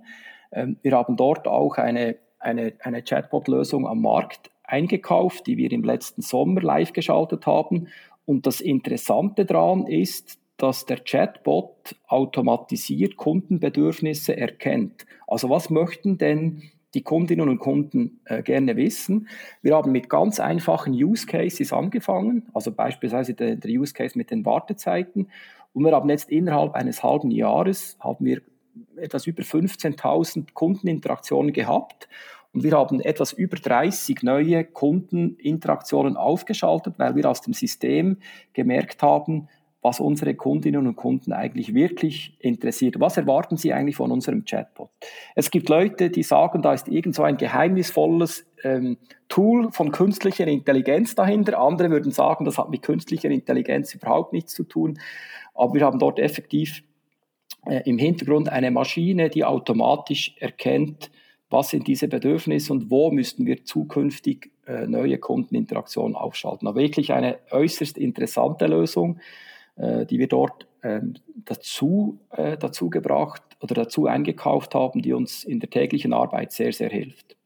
Ähm, 0.51 0.79
wir 0.83 0.93
haben 0.93 1.17
dort 1.17 1.47
auch 1.47 1.77
eine, 1.77 2.17
eine, 2.41 2.73
eine 2.81 3.03
Chatbot-Lösung 3.03 3.87
am 3.87 4.01
Markt 4.01 4.51
eingekauft, 4.65 5.47
die 5.47 5.57
wir 5.57 5.71
im 5.71 5.85
letzten 5.85 6.23
Sommer 6.23 6.61
live 6.61 6.93
geschaltet 6.93 7.47
haben. 7.47 7.89
Und 8.25 8.47
das 8.47 8.61
Interessante 8.61 9.45
daran 9.45 9.87
ist, 9.87 10.41
dass 10.57 10.87
der 10.87 10.99
Chatbot 10.99 11.97
automatisiert 12.07 13.17
Kundenbedürfnisse 13.17 14.37
erkennt. 14.37 15.07
Also 15.27 15.51
was 15.51 15.71
möchten 15.71 16.19
denn 16.19 16.63
die 16.95 17.03
Kundinnen 17.03 17.49
und 17.49 17.59
Kunden 17.59 18.21
äh, 18.25 18.43
gerne 18.43 18.77
wissen? 18.77 19.29
Wir 19.61 19.75
haben 19.75 19.93
mit 19.93 20.09
ganz 20.09 20.41
einfachen 20.41 20.95
Use 20.95 21.27
Cases 21.27 21.73
angefangen, 21.73 22.49
also 22.55 22.73
beispielsweise 22.73 23.35
der, 23.35 23.57
der 23.57 23.71
Use 23.71 23.93
Case 23.93 24.17
mit 24.17 24.31
den 24.31 24.47
Wartezeiten. 24.47 25.29
Und 25.75 25.85
wir 25.85 25.93
haben 25.93 26.09
jetzt 26.09 26.31
innerhalb 26.31 26.75
eines 26.75 27.03
halben 27.03 27.31
Jahres 27.31 27.99
haben 28.01 28.25
wir 28.25 28.41
etwas 28.97 29.27
über 29.27 29.43
15.000 29.43 30.53
Kundeninteraktionen 30.55 31.53
gehabt 31.53 32.09
und 32.57 32.63
wir 32.63 32.73
haben 32.73 33.01
etwas 33.03 33.35
über 33.35 33.57
30 33.59 34.23
neue 34.23 34.65
Kundeninteraktionen 34.65 36.17
aufgeschaltet, 36.17 36.95
weil 36.97 37.15
wir 37.15 37.31
aus 37.31 37.43
dem 37.43 37.53
System 37.53 38.17
gemerkt 38.55 39.03
haben, 39.03 39.49
was 39.83 40.01
unsere 40.01 40.35
Kundinnen 40.35 40.87
und 40.87 40.97
Kunden 40.97 41.33
eigentlich 41.33 41.75
wirklich 41.75 42.37
interessiert. 42.41 42.99
Was 42.99 43.17
erwarten 43.17 43.57
sie 43.57 43.73
eigentlich 43.73 43.97
von 43.97 44.11
unserem 44.11 44.45
Chatbot? 44.45 44.91
Es 45.35 45.51
gibt 45.51 45.69
Leute, 45.69 46.11
die 46.11 46.23
sagen, 46.23 46.63
da 46.63 46.73
ist 46.73 46.89
irgend 46.89 47.15
so 47.15 47.23
ein 47.23 47.37
geheimnisvolles 47.37 48.47
ähm, 48.65 48.97
Tool 49.29 49.71
von 49.73 49.93
künstlicher 49.93 50.47
Intelligenz 50.47 51.15
dahinter. 51.15 51.59
Andere 51.59 51.91
würden 51.91 52.11
sagen, 52.11 52.45
das 52.45 52.59
hat 52.59 52.71
mit 52.71 52.83
künstlicher 52.83 53.31
Intelligenz 53.31 53.95
überhaupt 53.95 54.33
nichts 54.33 54.55
zu 54.55 54.65
tun. 54.65 54.99
Aber 55.55 55.75
wir 55.75 55.83
haben 55.83 55.99
dort 55.99 56.19
effektiv 56.19 56.83
äh, 57.67 57.83
im 57.85 57.99
Hintergrund 57.99 58.49
eine 58.49 58.71
Maschine, 58.71 59.29
die 59.29 59.45
automatisch 59.45 60.35
erkennt, 60.39 61.11
was 61.49 61.71
sind 61.71 61.87
diese 61.87 62.09
Bedürfnisse 62.09 62.73
und 62.73 62.91
wo 62.91 63.11
müssten 63.11 63.47
wir 63.47 63.65
zukünftig 63.65 64.51
äh, 64.67 64.87
neue 64.87 65.19
Kundeninteraktionen 65.19 66.17
aufschalten. 66.17 66.67
Aber 66.67 66.81
wirklich 66.81 67.13
eine 67.13 67.39
äußerst 67.51 67.99
interessante 67.99 68.67
Lösung. 68.67 69.21
Äh, 69.77 70.07
die 70.07 70.19
wir 70.19 70.27
dort 70.27 70.67
ähm, 70.83 71.17
dazu, 71.45 72.19
äh, 72.31 72.57
dazu 72.57 72.89
gebracht 72.89 73.43
oder 73.61 73.75
dazu 73.75 74.07
eingekauft 74.07 74.75
haben, 74.75 75.03
die 75.03 75.13
uns 75.13 75.45
in 75.45 75.61
der 75.61 75.69
täglichen 75.69 76.15
Arbeit 76.15 76.51
sehr, 76.53 76.73
sehr 76.73 76.89
hilft. 76.89 77.37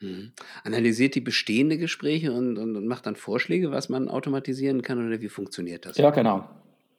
Mhm. 0.00 0.32
Analysiert 0.64 1.14
die 1.14 1.20
bestehende 1.20 1.76
Gespräche 1.76 2.32
und, 2.32 2.56
und, 2.56 2.74
und 2.74 2.86
macht 2.86 3.04
dann 3.04 3.16
Vorschläge, 3.16 3.70
was 3.70 3.90
man 3.90 4.08
automatisieren 4.08 4.80
kann 4.80 5.06
oder 5.06 5.20
wie 5.20 5.28
funktioniert 5.28 5.84
das? 5.84 5.98
Ja, 5.98 6.08
genau. 6.08 6.48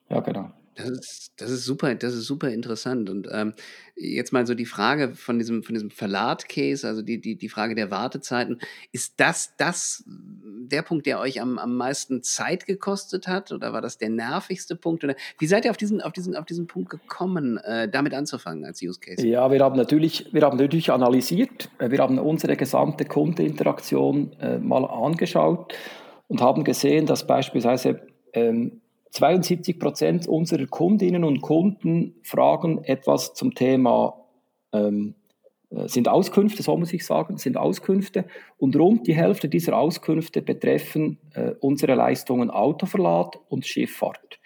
Ja, 0.09 0.19
genau. 0.19 0.51
Das 0.75 0.89
ist, 0.89 1.33
das 1.37 1.51
ist 1.51 1.65
super, 1.65 1.93
das 1.95 2.13
ist 2.13 2.25
super 2.25 2.49
interessant. 2.49 3.09
Und 3.09 3.27
ähm, 3.31 3.53
jetzt 3.95 4.33
mal 4.33 4.45
so 4.47 4.55
die 4.55 4.65
Frage 4.65 5.15
von 5.15 5.37
diesem, 5.37 5.63
von 5.63 5.73
diesem 5.73 5.91
Verlat-Case, 5.91 6.87
also 6.87 7.01
die, 7.01 7.19
die, 7.19 7.35
die 7.35 7.49
Frage 7.49 7.75
der 7.75 7.91
Wartezeiten. 7.91 8.59
Ist 8.91 9.13
das, 9.17 9.53
das 9.57 10.03
der 10.05 10.81
Punkt, 10.81 11.05
der 11.05 11.19
euch 11.19 11.41
am, 11.41 11.59
am 11.59 11.75
meisten 11.75 12.23
Zeit 12.23 12.65
gekostet 12.65 13.27
hat? 13.27 13.51
Oder 13.51 13.73
war 13.73 13.81
das 13.81 13.97
der 13.97 14.09
nervigste 14.09 14.75
Punkt? 14.75 15.03
Oder 15.03 15.15
wie 15.39 15.47
seid 15.47 15.65
ihr 15.65 15.71
auf 15.71 15.77
diesen, 15.77 16.01
auf 16.01 16.13
diesen, 16.13 16.35
auf 16.35 16.45
diesen 16.45 16.67
Punkt 16.67 16.89
gekommen, 16.89 17.57
äh, 17.57 17.87
damit 17.89 18.13
anzufangen 18.13 18.65
als 18.65 18.81
Use 18.81 18.99
Case? 18.99 19.25
Ja, 19.27 19.51
wir 19.51 19.59
haben 19.59 19.75
natürlich, 19.75 20.33
wir 20.33 20.41
haben 20.41 20.57
natürlich 20.57 20.91
analysiert. 20.91 21.69
Wir 21.79 21.99
haben 21.99 22.19
unsere 22.19 22.55
gesamte 22.55 23.05
Kundeninteraktion 23.05 24.33
äh, 24.39 24.57
mal 24.57 24.85
angeschaut 24.85 25.73
und 26.27 26.41
haben 26.41 26.63
gesehen, 26.63 27.05
dass 27.05 27.27
beispielsweise 27.27 28.01
ähm, 28.33 28.81
72 29.13 29.77
Prozent 29.77 30.27
unserer 30.27 30.65
Kundinnen 30.65 31.23
und 31.23 31.41
Kunden 31.41 32.15
fragen 32.23 32.83
etwas 32.83 33.35
zum 33.35 33.53
Thema, 33.53 34.15
ähm, 34.71 35.13
äh, 35.69 35.87
sind 35.87 36.07
Auskünfte, 36.07 36.63
so 36.63 36.75
muss 36.77 36.93
ich 36.93 37.05
sagen, 37.05 37.37
sind 37.37 37.55
Auskünfte. 37.55 38.25
Und 38.57 38.75
rund 38.75 39.05
die 39.05 39.15
Hälfte 39.15 39.49
dieser 39.49 39.77
Auskünfte 39.77 40.41
betreffen 40.41 41.19
äh, 41.35 41.51
unsere 41.59 41.93
Leistungen 41.93 42.49
Autoverlad 42.49 43.39
und 43.49 43.67
Schifffahrt. 43.67 44.39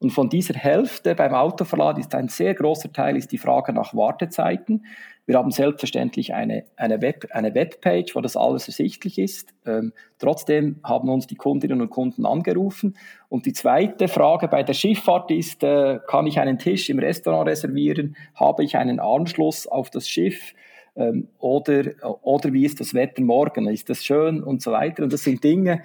Und 0.00 0.10
von 0.10 0.28
dieser 0.28 0.54
Hälfte 0.54 1.14
beim 1.14 1.34
Autoverlad 1.34 1.98
ist 1.98 2.14
ein 2.14 2.28
sehr 2.28 2.54
großer 2.54 2.92
Teil 2.92 3.16
ist 3.16 3.32
die 3.32 3.38
Frage 3.38 3.72
nach 3.72 3.94
Wartezeiten. 3.94 4.84
Wir 5.26 5.36
haben 5.36 5.50
selbstverständlich 5.50 6.32
eine, 6.32 6.64
eine, 6.76 7.02
Web, 7.02 7.26
eine 7.32 7.54
Webpage, 7.54 8.14
wo 8.14 8.20
das 8.20 8.36
alles 8.36 8.66
ersichtlich 8.66 9.18
ist. 9.18 9.52
Ähm, 9.66 9.92
trotzdem 10.18 10.80
haben 10.84 11.08
uns 11.10 11.26
die 11.26 11.34
Kundinnen 11.34 11.82
und 11.82 11.90
Kunden 11.90 12.24
angerufen. 12.24 12.96
Und 13.28 13.44
die 13.44 13.52
zweite 13.52 14.08
Frage 14.08 14.48
bei 14.48 14.62
der 14.62 14.72
Schifffahrt 14.72 15.30
ist, 15.30 15.62
äh, 15.64 15.98
kann 16.06 16.26
ich 16.26 16.38
einen 16.40 16.58
Tisch 16.58 16.88
im 16.88 16.98
Restaurant 16.98 17.48
reservieren? 17.48 18.16
Habe 18.36 18.64
ich 18.64 18.76
einen 18.76 19.00
Anschluss 19.00 19.66
auf 19.66 19.90
das 19.90 20.08
Schiff? 20.08 20.54
Ähm, 20.96 21.28
oder, 21.38 21.92
oder 22.22 22.52
wie 22.52 22.64
ist 22.64 22.80
das 22.80 22.94
Wetter 22.94 23.22
morgen? 23.22 23.68
Ist 23.68 23.90
das 23.90 24.04
schön 24.04 24.42
und 24.42 24.62
so 24.62 24.72
weiter? 24.72 25.02
Und 25.02 25.12
das 25.12 25.24
sind 25.24 25.44
Dinge, 25.44 25.82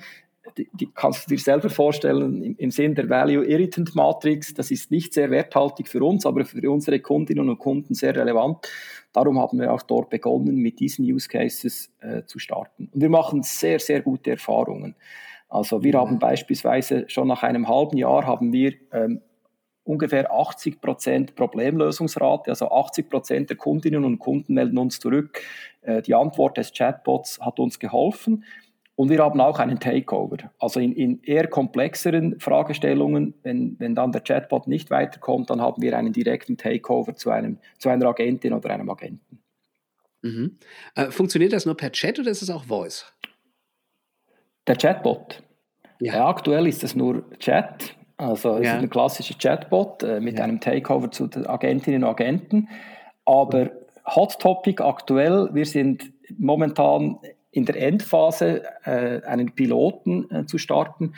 die, 0.57 0.69
die, 0.73 0.89
kannst 0.93 1.25
du 1.25 1.35
dir 1.35 1.41
selber 1.41 1.69
vorstellen, 1.69 2.43
im, 2.43 2.55
im 2.57 2.71
Sinn 2.71 2.95
der 2.95 3.09
Value 3.09 3.45
Irritant 3.45 3.95
Matrix, 3.95 4.53
das 4.53 4.71
ist 4.71 4.91
nicht 4.91 5.13
sehr 5.13 5.31
werthaltig 5.31 5.87
für 5.87 6.03
uns, 6.03 6.25
aber 6.25 6.45
für 6.45 6.69
unsere 6.69 6.99
Kundinnen 6.99 7.49
und 7.49 7.59
Kunden 7.59 7.93
sehr 7.93 8.15
relevant. 8.15 8.67
Darum 9.13 9.39
haben 9.39 9.59
wir 9.59 9.71
auch 9.71 9.83
dort 9.83 10.09
begonnen, 10.09 10.57
mit 10.57 10.79
diesen 10.79 11.05
Use 11.05 11.27
Cases 11.27 11.91
äh, 12.01 12.23
zu 12.25 12.39
starten. 12.39 12.89
Und 12.93 13.01
wir 13.01 13.09
machen 13.09 13.43
sehr, 13.43 13.79
sehr 13.79 14.01
gute 14.01 14.31
Erfahrungen. 14.31 14.95
Also 15.49 15.83
wir 15.83 15.93
haben 15.93 16.17
beispielsweise 16.17 17.05
schon 17.07 17.27
nach 17.27 17.43
einem 17.43 17.67
halben 17.67 17.97
Jahr 17.97 18.25
haben 18.25 18.51
wir 18.51 18.73
ähm, 18.91 19.21
ungefähr 19.83 20.31
80 20.31 20.81
Prozent 20.81 21.35
Problemlösungsrate, 21.35 22.49
also 22.49 22.71
80 22.71 23.09
Prozent 23.09 23.49
der 23.49 23.57
Kundinnen 23.57 24.03
und 24.03 24.17
Kunden 24.17 24.55
melden 24.55 24.77
uns 24.79 24.99
zurück. 24.99 25.41
Äh, 25.81 26.01
die 26.01 26.15
Antwort 26.15 26.57
des 26.57 26.73
Chatbots 26.73 27.39
hat 27.39 27.59
uns 27.59 27.79
geholfen. 27.79 28.43
Und 28.95 29.09
wir 29.09 29.19
haben 29.19 29.41
auch 29.41 29.57
einen 29.57 29.79
Takeover. 29.79 30.37
Also 30.59 30.79
in, 30.79 30.93
in 30.93 31.21
eher 31.23 31.47
komplexeren 31.47 32.39
Fragestellungen, 32.39 33.33
wenn, 33.41 33.75
wenn 33.79 33.95
dann 33.95 34.11
der 34.11 34.21
Chatbot 34.21 34.67
nicht 34.67 34.91
weiterkommt, 34.91 35.49
dann 35.49 35.61
haben 35.61 35.81
wir 35.81 35.97
einen 35.97 36.13
direkten 36.13 36.57
Takeover 36.57 37.15
zu, 37.15 37.31
einem, 37.31 37.57
zu 37.79 37.89
einer 37.89 38.05
Agentin 38.05 38.53
oder 38.53 38.69
einem 38.69 38.89
Agenten. 38.89 39.39
Mhm. 40.21 40.57
Äh, 40.95 41.09
funktioniert 41.09 41.53
das 41.53 41.65
nur 41.65 41.75
per 41.75 41.91
Chat 41.91 42.19
oder 42.19 42.29
ist 42.29 42.43
es 42.43 42.49
auch 42.49 42.65
Voice? 42.65 43.11
Der 44.67 44.75
Chatbot. 44.75 45.43
Ja. 45.99 46.15
ja 46.15 46.27
aktuell 46.27 46.67
ist 46.67 46.83
es 46.83 46.95
nur 46.95 47.29
Chat. 47.39 47.95
Also 48.17 48.57
es 48.57 48.65
ja. 48.65 48.75
ist 48.75 48.83
ein 48.83 48.89
klassischer 48.89 49.35
Chatbot 49.37 50.03
äh, 50.03 50.19
mit 50.19 50.37
ja. 50.37 50.43
einem 50.43 50.59
Takeover 50.59 51.09
zu 51.09 51.27
den 51.27 51.47
Agentinnen 51.47 52.03
und 52.03 52.09
Agenten. 52.09 52.69
Aber 53.25 53.71
Hot 54.05 54.39
Topic 54.39 54.81
aktuell, 54.83 55.49
wir 55.53 55.65
sind 55.65 56.13
momentan 56.37 57.17
in 57.53 57.65
der 57.65 57.75
Endphase 57.75 58.63
äh, 58.83 59.21
einen 59.25 59.53
Piloten 59.53 60.29
äh, 60.31 60.45
zu 60.45 60.57
starten, 60.57 61.13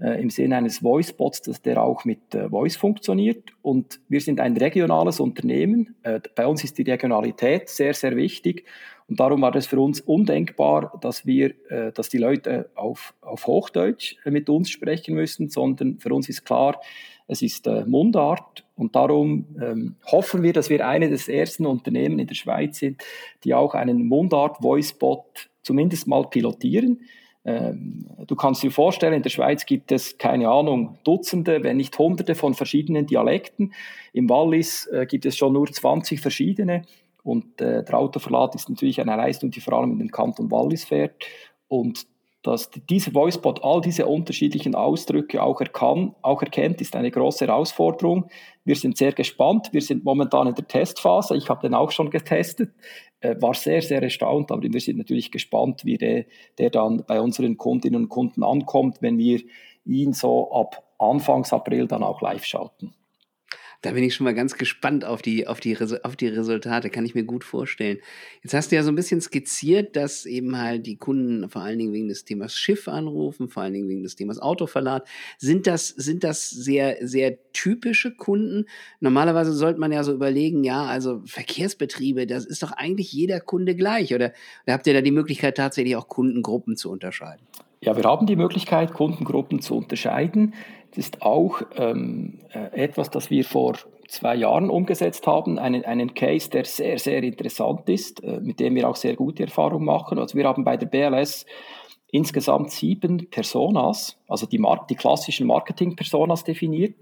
äh, 0.00 0.22
im 0.22 0.30
Sinne 0.30 0.56
eines 0.56 0.78
Voice-Bots, 0.78 1.42
dass 1.42 1.62
der 1.62 1.82
auch 1.82 2.04
mit 2.04 2.34
äh, 2.34 2.48
Voice 2.48 2.76
funktioniert. 2.76 3.50
Und 3.60 4.00
wir 4.08 4.20
sind 4.20 4.40
ein 4.40 4.56
regionales 4.56 5.20
Unternehmen. 5.20 5.96
Äh, 6.04 6.20
bei 6.34 6.46
uns 6.46 6.64
ist 6.64 6.78
die 6.78 6.88
Regionalität 6.88 7.68
sehr, 7.68 7.92
sehr 7.92 8.16
wichtig. 8.16 8.64
Und 9.08 9.18
darum 9.18 9.42
war 9.42 9.54
es 9.56 9.66
für 9.66 9.80
uns 9.80 10.00
undenkbar, 10.00 10.96
dass 11.00 11.26
wir, 11.26 11.54
äh, 11.70 11.92
dass 11.92 12.08
die 12.08 12.18
Leute 12.18 12.70
auf, 12.76 13.14
auf 13.20 13.46
Hochdeutsch 13.46 14.16
mit 14.24 14.48
uns 14.48 14.70
sprechen 14.70 15.16
müssen, 15.16 15.50
sondern 15.50 15.98
für 15.98 16.14
uns 16.14 16.28
ist 16.28 16.44
klar, 16.44 16.80
es 17.26 17.42
ist 17.42 17.68
Mundart 17.86 18.64
und 18.74 18.96
darum 18.96 19.46
ähm, 19.62 19.94
hoffen 20.10 20.42
wir, 20.42 20.52
dass 20.52 20.68
wir 20.68 20.84
eine 20.84 21.08
des 21.08 21.28
ersten 21.28 21.64
Unternehmen 21.64 22.18
in 22.18 22.26
der 22.26 22.34
Schweiz 22.34 22.78
sind, 22.78 23.04
die 23.44 23.54
auch 23.54 23.74
einen 23.74 24.06
Mundart-Voice-Bot 24.06 25.49
zumindest 25.62 26.06
mal 26.06 26.28
pilotieren. 26.28 27.00
Ähm, 27.44 28.06
du 28.26 28.36
kannst 28.36 28.62
dir 28.62 28.70
vorstellen, 28.70 29.14
in 29.14 29.22
der 29.22 29.30
Schweiz 29.30 29.64
gibt 29.64 29.92
es, 29.92 30.18
keine 30.18 30.48
Ahnung, 30.48 30.98
Dutzende, 31.04 31.62
wenn 31.62 31.78
nicht 31.78 31.98
Hunderte 31.98 32.34
von 32.34 32.54
verschiedenen 32.54 33.06
Dialekten. 33.06 33.72
Im 34.12 34.28
Wallis 34.28 34.86
äh, 34.86 35.06
gibt 35.06 35.24
es 35.24 35.36
schon 35.36 35.54
nur 35.54 35.66
20 35.66 36.20
verschiedene. 36.20 36.82
Und 37.22 37.60
äh, 37.60 37.84
der 37.84 37.98
Autoverlad 37.98 38.54
ist 38.54 38.68
natürlich 38.68 39.00
eine 39.00 39.16
Leistung, 39.16 39.50
die 39.50 39.60
vor 39.60 39.74
allem 39.74 39.92
in 39.92 39.98
den 39.98 40.10
Kanton 40.10 40.50
Wallis 40.50 40.84
fährt. 40.84 41.24
Und 41.68 42.06
dass 42.42 42.70
dieser 42.70 43.14
Voicebot 43.14 43.62
all 43.62 43.80
diese 43.80 44.06
unterschiedlichen 44.06 44.74
Ausdrücke 44.74 45.42
auch, 45.42 45.60
erkann, 45.60 46.14
auch 46.22 46.40
erkennt, 46.40 46.80
ist 46.80 46.96
eine 46.96 47.10
große 47.10 47.46
Herausforderung. 47.46 48.30
Wir 48.64 48.76
sind 48.76 48.96
sehr 48.96 49.12
gespannt. 49.12 49.68
Wir 49.72 49.82
sind 49.82 50.04
momentan 50.04 50.46
in 50.46 50.54
der 50.54 50.66
Testphase. 50.66 51.36
Ich 51.36 51.50
habe 51.50 51.60
den 51.60 51.74
auch 51.74 51.90
schon 51.90 52.10
getestet. 52.10 52.72
Äh, 53.20 53.36
war 53.40 53.52
sehr, 53.52 53.82
sehr 53.82 54.02
erstaunt, 54.02 54.50
aber 54.50 54.62
wir 54.62 54.80
sind 54.80 54.96
natürlich 54.96 55.30
gespannt, 55.30 55.84
wie 55.84 55.98
der, 55.98 56.24
der 56.56 56.70
dann 56.70 57.04
bei 57.06 57.20
unseren 57.20 57.58
Kundinnen 57.58 58.04
und 58.04 58.08
Kunden 58.08 58.42
ankommt, 58.42 59.02
wenn 59.02 59.18
wir 59.18 59.40
ihn 59.84 60.14
so 60.14 60.50
ab 60.52 60.82
Anfangs 60.98 61.52
April 61.52 61.86
dann 61.86 62.02
auch 62.02 62.22
live 62.22 62.44
schalten. 62.44 62.94
Da 63.82 63.92
bin 63.92 64.04
ich 64.04 64.14
schon 64.14 64.24
mal 64.24 64.34
ganz 64.34 64.58
gespannt 64.58 65.06
auf 65.06 65.22
die, 65.22 65.46
auf, 65.46 65.58
die, 65.58 65.76
auf 66.02 66.14
die 66.16 66.28
Resultate, 66.28 66.90
kann 66.90 67.06
ich 67.06 67.14
mir 67.14 67.24
gut 67.24 67.44
vorstellen. 67.44 67.98
Jetzt 68.42 68.52
hast 68.52 68.70
du 68.70 68.76
ja 68.76 68.82
so 68.82 68.90
ein 68.90 68.94
bisschen 68.94 69.22
skizziert, 69.22 69.96
dass 69.96 70.26
eben 70.26 70.58
halt 70.58 70.86
die 70.86 70.96
Kunden 70.96 71.48
vor 71.48 71.62
allen 71.62 71.78
Dingen 71.78 71.92
wegen 71.92 72.08
des 72.08 72.24
Themas 72.24 72.54
Schiff 72.54 72.88
anrufen, 72.88 73.48
vor 73.48 73.62
allen 73.62 73.72
Dingen 73.72 73.88
wegen 73.88 74.02
des 74.02 74.16
Themas 74.16 74.38
Autoverlad. 74.38 75.08
Sind 75.38 75.66
das, 75.66 75.88
sind 75.88 76.24
das 76.24 76.50
sehr, 76.50 76.98
sehr 77.00 77.38
typische 77.52 78.14
Kunden? 78.14 78.66
Normalerweise 79.00 79.52
sollte 79.52 79.80
man 79.80 79.92
ja 79.92 80.04
so 80.04 80.12
überlegen, 80.12 80.62
ja, 80.62 80.84
also 80.84 81.22
Verkehrsbetriebe, 81.24 82.26
das 82.26 82.44
ist 82.44 82.62
doch 82.62 82.72
eigentlich 82.72 83.12
jeder 83.12 83.40
Kunde 83.40 83.74
gleich. 83.74 84.14
Oder, 84.14 84.32
oder 84.66 84.74
habt 84.74 84.86
ihr 84.86 84.92
da 84.92 85.00
die 85.00 85.10
Möglichkeit, 85.10 85.56
tatsächlich 85.56 85.96
auch 85.96 86.08
Kundengruppen 86.08 86.76
zu 86.76 86.90
unterscheiden? 86.90 87.46
Ja, 87.82 87.96
wir 87.96 88.04
haben 88.04 88.26
die 88.26 88.36
Möglichkeit, 88.36 88.92
Kundengruppen 88.92 89.62
zu 89.62 89.74
unterscheiden. 89.76 90.52
Das 90.90 90.98
ist 90.98 91.22
auch 91.22 91.62
ähm, 91.76 92.40
äh, 92.52 92.84
etwas, 92.84 93.10
das 93.10 93.30
wir 93.30 93.44
vor 93.44 93.76
zwei 94.08 94.34
Jahren 94.34 94.70
umgesetzt 94.70 95.26
haben, 95.26 95.58
einen, 95.58 95.84
einen 95.84 96.14
Case, 96.14 96.50
der 96.50 96.64
sehr, 96.64 96.98
sehr 96.98 97.22
interessant 97.22 97.88
ist, 97.88 98.22
äh, 98.24 98.40
mit 98.40 98.60
dem 98.60 98.74
wir 98.74 98.88
auch 98.88 98.96
sehr 98.96 99.14
gute 99.14 99.44
Erfahrungen 99.44 99.84
machen. 99.84 100.18
Also 100.18 100.36
wir 100.36 100.46
haben 100.46 100.64
bei 100.64 100.76
der 100.76 100.86
BLS 100.86 101.46
insgesamt 102.12 102.72
sieben 102.72 103.30
Personas, 103.30 104.18
also 104.26 104.46
die, 104.46 104.58
Mar 104.58 104.84
die 104.90 104.96
klassischen 104.96 105.46
Marketing-Personas 105.46 106.42
definiert. 106.42 106.94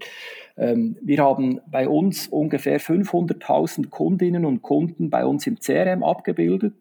Ähm, 0.55 0.97
wir 1.01 1.23
haben 1.23 1.61
bei 1.65 1.89
uns 1.89 2.27
ungefähr 2.27 2.79
500.000 2.79 3.89
Kundinnen 3.89 4.45
und 4.45 4.61
Kunden 4.61 5.09
bei 5.09 5.25
uns 5.25 5.47
im 5.47 5.59
CRM 5.59 6.03
abgebildet 6.03 6.75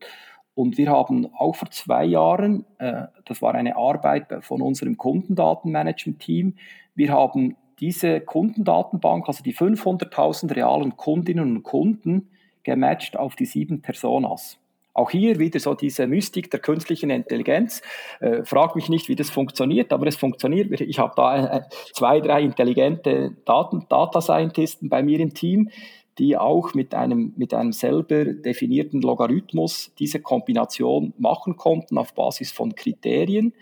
und 0.58 0.76
wir 0.76 0.90
haben 0.90 1.32
auch 1.36 1.54
vor 1.54 1.70
zwei 1.70 2.04
Jahren, 2.04 2.64
äh, 2.78 3.04
das 3.26 3.40
war 3.40 3.54
eine 3.54 3.76
Arbeit 3.76 4.26
von 4.40 4.60
unserem 4.60 4.96
Kundendatenmanagement-Team, 4.96 6.56
wir 6.99 7.12
haben 7.12 7.57
diese 7.78 8.21
Kundendatenbank, 8.21 9.28
also 9.28 9.45
die 9.45 9.55
500.000 9.55 10.55
realen 10.57 10.97
Kundinnen 10.97 11.57
und 11.57 11.62
Kunden, 11.62 12.28
gematcht 12.64 13.17
auf 13.17 13.37
die 13.37 13.47
sieben 13.47 13.83
Personas. 13.83 14.59
Auch 14.95 15.11
hier 15.11 15.38
wieder 15.38 15.61
so 15.61 15.75
diese 15.75 16.09
Mystik 16.09 16.50
der 16.50 16.59
künstlichen 16.59 17.11
Intelligenz. 17.11 17.83
Äh, 18.19 18.45
frag 18.45 18.75
mich 18.75 18.88
nicht, 18.88 19.09
wie 19.09 19.14
das 19.14 19.31
funktioniert, 19.31 19.93
aber 19.93 20.09
es 20.09 20.17
funktioniert. 20.17 20.81
Ich 20.81 20.99
habe 20.99 21.12
da 21.14 21.59
äh, 21.59 21.62
zwei, 21.93 22.21
drei 22.21 22.43
intelligente 22.43 23.37
Daten, 23.45 23.87
Data 23.88 24.21
Scientisten 24.21 24.88
bei 24.88 25.05
mir 25.05 25.21
im 25.21 25.35
Team, 25.35 25.71
die 26.19 26.37
auch 26.37 26.75
mit 26.75 26.97
einem, 26.97 27.33
mit 27.37 27.55
einem 27.55 27.71
selber 27.71 28.25
definierten 28.25 29.00
Logarithmus 29.00 29.93
diese 30.00 30.21
Kombination 30.21 31.14
machen 31.17 31.57
konnten 31.57 31.97
auf 31.97 32.12
Basis 32.12 32.50
von 32.50 32.75
Kriterien. 32.75 33.55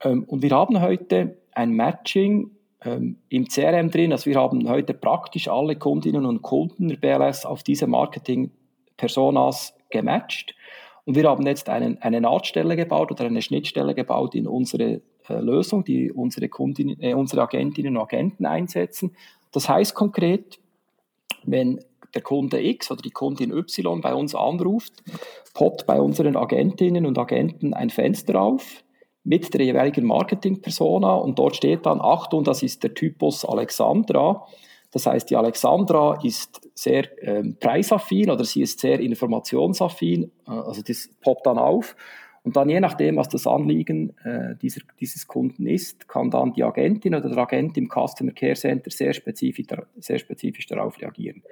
Ähm, 0.00 0.24
und 0.24 0.42
wir 0.42 0.52
haben 0.52 0.80
heute 0.80 1.36
ein 1.54 1.72
Matching 1.72 2.50
ähm, 2.84 3.16
im 3.28 3.48
CRM 3.48 3.90
drin. 3.90 4.12
Also 4.12 4.26
wir 4.26 4.36
haben 4.36 4.68
heute 4.68 4.94
praktisch 4.94 5.48
alle 5.48 5.76
Kundinnen 5.76 6.26
und 6.26 6.42
Kunden 6.42 6.88
der 6.88 6.96
BLS 6.96 7.46
auf 7.46 7.62
diese 7.62 7.86
Marketing-Personas 7.86 9.74
gematcht. 9.90 10.54
Und 11.04 11.16
wir 11.16 11.28
haben 11.28 11.46
jetzt 11.46 11.68
einen, 11.68 12.00
eine 12.02 12.20
Nahtstelle 12.20 12.76
gebaut 12.76 13.10
oder 13.10 13.24
eine 13.24 13.42
Schnittstelle 13.42 13.94
gebaut 13.94 14.34
in 14.34 14.46
unsere 14.46 15.02
äh, 15.28 15.34
Lösung, 15.40 15.84
die 15.84 16.10
unsere, 16.12 16.48
Kundinnen, 16.48 17.00
äh, 17.00 17.14
unsere 17.14 17.42
Agentinnen 17.42 17.96
und 17.96 18.02
Agenten 18.02 18.46
einsetzen. 18.46 19.14
Das 19.52 19.68
heißt 19.68 19.94
konkret, 19.94 20.58
wenn 21.44 21.80
der 22.14 22.22
Kunde 22.22 22.62
X 22.62 22.90
oder 22.90 23.02
die 23.02 23.10
Kundin 23.10 23.52
Y 23.52 24.00
bei 24.00 24.14
uns 24.14 24.34
anruft, 24.34 25.02
poppt 25.52 25.86
bei 25.86 26.00
unseren 26.00 26.36
Agentinnen 26.36 27.06
und 27.06 27.18
Agenten 27.18 27.74
ein 27.74 27.90
Fenster 27.90 28.40
auf 28.40 28.84
mit 29.24 29.52
der 29.54 29.64
jeweiligen 29.64 30.04
Marketing-Persona 30.04 31.14
und 31.14 31.38
dort 31.38 31.56
steht 31.56 31.86
dann, 31.86 32.00
Achtung, 32.00 32.44
das 32.44 32.62
ist 32.62 32.82
der 32.82 32.94
Typus 32.94 33.44
Alexandra. 33.44 34.46
Das 34.92 35.06
heißt, 35.06 35.28
die 35.30 35.36
Alexandra 35.36 36.18
ist 36.22 36.60
sehr 36.74 37.08
ähm, 37.22 37.56
preisaffin 37.58 38.30
oder 38.30 38.44
sie 38.44 38.62
ist 38.62 38.78
sehr 38.78 39.00
informationsaffin, 39.00 40.30
äh, 40.46 40.50
also 40.50 40.82
das 40.82 41.10
poppt 41.20 41.46
dann 41.46 41.58
auf 41.58 41.96
und 42.44 42.56
dann 42.56 42.68
je 42.68 42.78
nachdem, 42.78 43.16
was 43.16 43.30
das 43.30 43.46
Anliegen 43.46 44.12
äh, 44.22 44.54
dieser, 44.60 44.82
dieses 45.00 45.26
Kunden 45.26 45.66
ist, 45.66 46.06
kann 46.08 46.30
dann 46.30 46.52
die 46.52 46.62
Agentin 46.62 47.14
oder 47.14 47.30
der 47.30 47.38
Agent 47.38 47.78
im 47.78 47.88
Customer 47.88 48.32
Care 48.32 48.52
Center 48.52 48.90
sehr 48.90 49.14
spezifisch, 49.14 49.66
sehr 49.96 50.18
spezifisch 50.18 50.66
darauf 50.66 51.00
reagieren. 51.00 51.42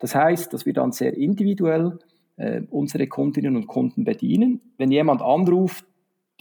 Das 0.00 0.16
heißt, 0.16 0.52
dass 0.52 0.66
wir 0.66 0.72
dann 0.72 0.90
sehr 0.90 1.16
individuell 1.16 2.00
äh, 2.36 2.62
unsere 2.70 3.06
Kundinnen 3.06 3.54
und 3.54 3.68
Kunden 3.68 4.02
bedienen. 4.02 4.60
Wenn 4.78 4.90
jemand 4.90 5.22
anruft, 5.22 5.84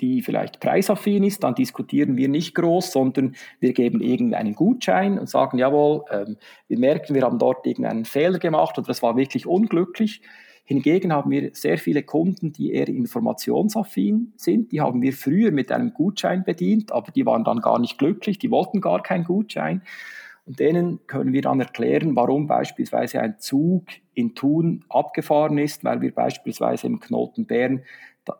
die 0.01 0.21
vielleicht 0.21 0.59
preisaffin 0.59 1.23
ist, 1.23 1.43
dann 1.43 1.55
diskutieren 1.55 2.17
wir 2.17 2.27
nicht 2.27 2.55
groß, 2.55 2.91
sondern 2.91 3.35
wir 3.59 3.73
geben 3.73 4.01
irgendeinen 4.01 4.55
Gutschein 4.55 5.19
und 5.19 5.29
sagen, 5.29 5.57
jawohl, 5.57 6.03
ähm, 6.11 6.37
wir 6.67 6.79
merken, 6.79 7.13
wir 7.15 7.21
haben 7.21 7.39
dort 7.39 7.65
irgendeinen 7.65 8.05
Fehler 8.05 8.39
gemacht 8.39 8.77
oder 8.77 8.87
das 8.87 9.03
war 9.03 9.15
wirklich 9.15 9.45
unglücklich. 9.45 10.21
Hingegen 10.63 11.11
haben 11.11 11.31
wir 11.31 11.49
sehr 11.53 11.77
viele 11.77 12.03
Kunden, 12.03 12.53
die 12.53 12.71
eher 12.71 12.87
informationsaffin 12.87 14.33
sind. 14.37 14.71
Die 14.71 14.81
haben 14.81 15.01
wir 15.01 15.13
früher 15.13 15.51
mit 15.51 15.71
einem 15.71 15.93
Gutschein 15.93 16.43
bedient, 16.43 16.91
aber 16.91 17.11
die 17.11 17.25
waren 17.25 17.43
dann 17.43 17.59
gar 17.59 17.79
nicht 17.79 17.97
glücklich, 17.97 18.39
die 18.39 18.51
wollten 18.51 18.79
gar 18.79 19.03
keinen 19.03 19.25
Gutschein. 19.25 19.81
Und 20.45 20.59
denen 20.59 21.05
können 21.07 21.33
wir 21.33 21.41
dann 21.41 21.59
erklären, 21.59 22.15
warum 22.15 22.47
beispielsweise 22.47 23.21
ein 23.21 23.37
Zug 23.39 23.85
in 24.13 24.33
Thun 24.33 24.83
abgefahren 24.89 25.57
ist, 25.57 25.83
weil 25.83 26.01
wir 26.01 26.13
beispielsweise 26.13 26.87
im 26.87 26.99
Knoten 26.99 27.45
Bern 27.45 27.83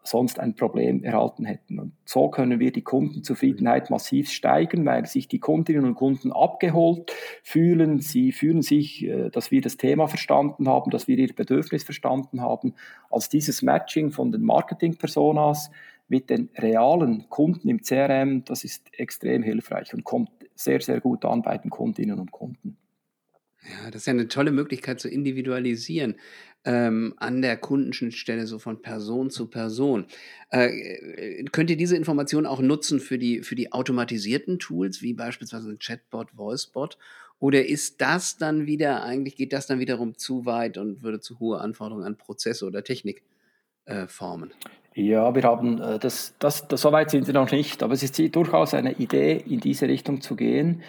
sonst 0.03 0.39
ein 0.39 0.55
Problem 0.55 1.03
erhalten 1.03 1.45
hätten. 1.45 1.79
Und 1.79 1.93
so 2.05 2.29
können 2.29 2.59
wir 2.59 2.71
die 2.71 2.83
Kundenzufriedenheit 2.83 3.89
massiv 3.89 4.29
steigern, 4.29 4.85
weil 4.85 5.05
sich 5.05 5.27
die 5.27 5.39
Kundinnen 5.39 5.85
und 5.85 5.95
Kunden 5.95 6.31
abgeholt 6.31 7.11
fühlen. 7.43 7.99
Sie 7.99 8.31
fühlen 8.31 8.61
sich, 8.61 9.05
äh, 9.05 9.29
dass 9.29 9.51
wir 9.51 9.61
das 9.61 9.77
Thema 9.77 10.07
verstanden 10.07 10.67
haben, 10.67 10.91
dass 10.91 11.07
wir 11.07 11.17
ihr 11.17 11.33
Bedürfnis 11.33 11.83
verstanden 11.83 12.41
haben. 12.41 12.75
Als 13.09 13.29
dieses 13.29 13.61
Matching 13.61 14.11
von 14.11 14.31
den 14.31 14.43
Marketing-Personas 14.43 15.71
mit 16.07 16.29
den 16.29 16.49
realen 16.57 17.29
Kunden 17.29 17.69
im 17.69 17.81
CRM, 17.81 18.43
das 18.45 18.63
ist 18.63 18.87
extrem 18.97 19.43
hilfreich 19.43 19.93
und 19.93 20.03
kommt 20.03 20.29
sehr, 20.55 20.81
sehr 20.81 20.99
gut 20.99 21.25
an 21.25 21.41
bei 21.41 21.57
den 21.57 21.71
Kundinnen 21.71 22.19
und 22.19 22.31
Kunden. 22.31 22.77
Ja, 23.63 23.91
das 23.91 24.01
ist 24.01 24.05
ja 24.07 24.13
eine 24.13 24.27
tolle 24.27 24.51
Möglichkeit 24.51 24.99
zu 24.99 25.07
individualisieren 25.07 26.15
ähm, 26.65 27.13
an 27.17 27.41
der 27.41 27.57
Kundenschnittstelle, 27.57 28.45
so 28.45 28.59
von 28.59 28.81
Person 28.81 29.29
zu 29.29 29.47
Person. 29.47 30.05
Äh, 30.51 30.67
äh, 30.67 31.43
könnt 31.45 31.69
ihr 31.69 31.77
diese 31.77 31.95
Information 31.95 32.45
auch 32.45 32.61
nutzen 32.61 32.99
für 32.99 33.17
die, 33.17 33.41
für 33.41 33.55
die 33.55 33.71
automatisierten 33.71 34.59
Tools, 34.59 35.01
wie 35.01 35.13
beispielsweise 35.13 35.69
ein 35.69 35.79
Chatbot, 35.79 36.37
Voicebot? 36.37 36.97
Oder 37.39 37.65
ist 37.65 38.01
das 38.01 38.37
dann 38.37 38.67
wieder, 38.67 39.03
eigentlich 39.03 39.35
geht 39.35 39.51
das 39.51 39.65
dann 39.65 39.79
wiederum 39.79 40.15
zu 40.15 40.45
weit 40.45 40.77
und 40.77 41.01
würde 41.01 41.19
zu 41.19 41.39
hohe 41.39 41.59
Anforderungen 41.59 42.05
an 42.05 42.15
Prozesse 42.15 42.67
oder 42.67 42.83
Technik 42.83 43.23
äh, 43.85 44.05
formen? 44.07 44.51
Ja, 44.93 45.33
wir 45.33 45.43
haben 45.43 45.81
äh, 45.81 45.97
das, 45.97 46.35
das, 46.37 46.67
das, 46.67 46.81
so 46.81 46.91
weit 46.91 47.09
sind 47.09 47.25
wir 47.25 47.33
noch 47.33 47.49
nicht, 47.51 47.81
aber 47.81 47.93
es 47.93 48.03
ist 48.03 48.19
durchaus 48.35 48.75
eine 48.75 48.93
Idee, 48.93 49.43
in 49.47 49.59
diese 49.59 49.87
Richtung 49.87 50.21
zu 50.21 50.35
gehen. 50.35 50.83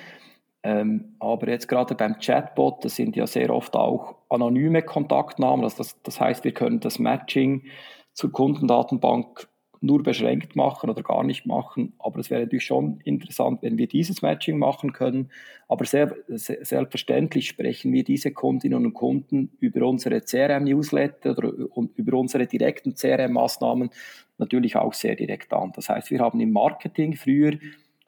Ähm, 0.64 1.16
aber 1.18 1.48
jetzt 1.48 1.66
gerade 1.66 1.94
beim 1.94 2.18
Chatbot, 2.18 2.85
das 2.85 2.96
sind 2.96 3.16
ja 3.16 3.27
sehr 3.27 3.51
oft 3.51 3.75
auch 3.75 4.16
anonyme 4.29 4.83
Kontaktnamen. 4.83 5.64
Also 5.64 5.79
das, 5.79 6.01
das 6.03 6.20
heißt, 6.20 6.44
wir 6.44 6.53
können 6.53 6.81
das 6.81 6.98
Matching 6.98 7.64
zur 8.12 8.31
Kundendatenbank 8.31 9.48
nur 9.83 10.03
beschränkt 10.03 10.55
machen 10.55 10.88
oder 10.90 11.03
gar 11.03 11.25
nicht 11.25 11.44
machen. 11.44 11.94
Aber 11.98 12.20
es 12.20 12.31
wäre 12.31 12.42
natürlich 12.42 12.64
schon 12.64 13.01
interessant, 13.05 13.62
wenn 13.62 13.79
wir 13.79 13.88
dieses 13.88 14.22
Matching 14.22 14.57
machen 14.57 14.92
können. 14.92 15.31
Aber 15.66 15.85
sehr, 15.85 16.14
sehr, 16.29 16.64
selbstverständlich 16.64 17.48
sprechen 17.48 17.92
wir 17.92 18.05
diese 18.05 18.31
Kundinnen 18.31 18.87
und 18.87 18.94
Kunden 18.94 19.51
über 19.59 19.85
unsere 19.87 20.20
CRM-Newsletter 20.20 21.37
oder 21.37 21.48
über 21.96 22.16
unsere 22.16 22.46
direkten 22.46 22.94
CRM-Maßnahmen 22.94 23.90
natürlich 24.38 24.77
auch 24.77 24.92
sehr 24.92 25.16
direkt 25.16 25.53
an. 25.53 25.72
Das 25.75 25.88
heißt, 25.88 26.12
wir 26.12 26.20
haben 26.20 26.38
im 26.38 26.53
Marketing 26.53 27.14
früher 27.14 27.55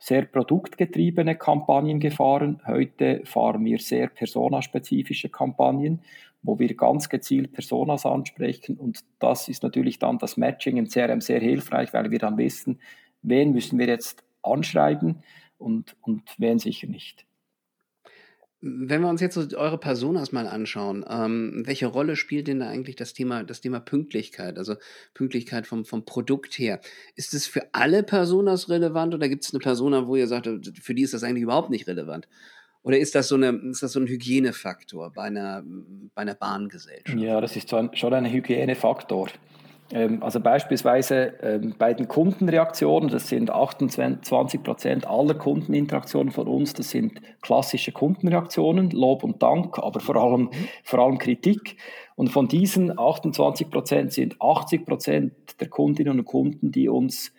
sehr 0.05 0.27
produktgetriebene 0.27 1.35
Kampagnen 1.35 1.99
gefahren. 1.99 2.61
Heute 2.67 3.23
fahren 3.25 3.65
wir 3.65 3.79
sehr 3.79 4.09
personaspezifische 4.09 5.31
Kampagnen, 5.31 6.01
wo 6.43 6.59
wir 6.59 6.77
ganz 6.77 7.09
gezielt 7.09 7.55
Personas 7.55 8.05
ansprechen. 8.05 8.77
Und 8.77 9.01
das 9.19 9.49
ist 9.49 9.63
natürlich 9.63 9.99
dann 9.99 10.19
das 10.19 10.37
Matching 10.37 10.77
im 10.77 10.89
CRM 10.89 11.23
sehr 11.23 11.41
hilfreich, 11.41 11.95
weil 11.95 12.11
wir 12.11 12.19
dann 12.19 12.37
wissen, 12.37 12.81
wen 13.23 13.53
müssen 13.53 13.79
wir 13.79 13.87
jetzt 13.87 14.23
anschreiben 14.43 15.23
und, 15.57 15.97
und 16.03 16.23
wen 16.37 16.59
sicher 16.59 16.87
nicht. 16.87 17.25
Wenn 18.67 19.03
wir 19.03 19.09
uns 19.09 19.21
jetzt 19.21 19.35
so 19.35 19.59
eure 19.59 19.77
Personas 19.77 20.33
mal 20.33 20.47
anschauen, 20.47 21.05
ähm, 21.09 21.65
welche 21.67 21.87
Rolle 21.87 22.17
spielt 22.17 22.49
denn 22.49 22.61
da 22.61 22.69
eigentlich 22.69 22.97
das 22.97 23.13
Thema, 23.13 23.45
das 23.45 23.61
Thema 23.61 23.79
Pünktlichkeit, 23.79 24.57
also 24.57 24.77
Pünktlichkeit 25.13 25.67
vom, 25.67 25.85
vom 25.85 26.07
Produkt 26.07 26.59
her? 26.59 26.81
Ist 27.15 27.35
es 27.35 27.47
für 27.47 27.69
alle 27.73 28.03
Personas 28.03 28.71
relevant 28.71 29.15
oder 29.15 29.29
gibt 29.29 29.45
es 29.45 29.53
eine 29.53 29.61
Persona, 29.61 30.07
wo 30.07 30.17
ihr 30.17 30.29
sagt, 30.29 30.49
für 30.81 30.95
die 30.95 31.03
ist 31.03 31.13
das 31.13 31.23
eigentlich 31.23 31.43
überhaupt 31.43 31.69
nicht 31.69 31.87
relevant? 31.87 32.27
Oder 32.83 32.99
ist 32.99 33.15
das 33.15 33.29
so, 33.29 33.35
eine, 33.35 33.51
ist 33.71 33.83
das 33.83 33.93
so 33.93 34.01
ein 34.01 34.07
Hygienefaktor 34.07 35.13
bei 35.13 35.25
einer, 35.25 35.63
bei 36.15 36.23
einer 36.23 36.35
Bahngesellschaft? 36.35 37.19
Ja, 37.19 37.41
das 37.41 37.57
ist 37.57 37.71
schon 37.71 38.15
ein 38.15 38.31
Hygienefaktor. 38.31 39.29
Ähm, 39.93 40.23
also 40.23 40.41
beispielsweise 40.41 41.35
ähm, 41.43 41.75
bei 41.79 41.93
den 41.93 42.09
Kundenreaktionen, 42.09 43.11
das 43.11 43.29
sind 43.29 43.51
28 43.51 44.63
Prozent 44.63 45.07
aller 45.07 45.35
Kundeninteraktionen 45.35 46.33
von 46.33 46.49
uns, 46.49 46.73
das 46.73 46.91
sind 46.91 47.21
klassische 47.43 47.93
Kundenreaktionen, 47.93 48.91
Lob 48.91 49.25
und 49.25 49.43
Dank, 49.43 49.79
aber 49.79 50.01
vor 50.01 50.17
allem, 50.17 50.51
vor 50.83 51.01
allem 51.01 51.19
Kritik. 51.19 51.77
Und 52.17 52.29
von 52.29 52.49
diesen 52.49 52.99
28 52.99 53.71
Prozent 53.71 54.13
sind 54.13 54.41
80 54.41 54.87
Prozent 54.87 55.33
der 55.61 55.69
Kundinnen 55.69 56.19
und 56.21 56.25
Kunden, 56.25 56.71
die 56.73 56.89
uns, 56.89 57.33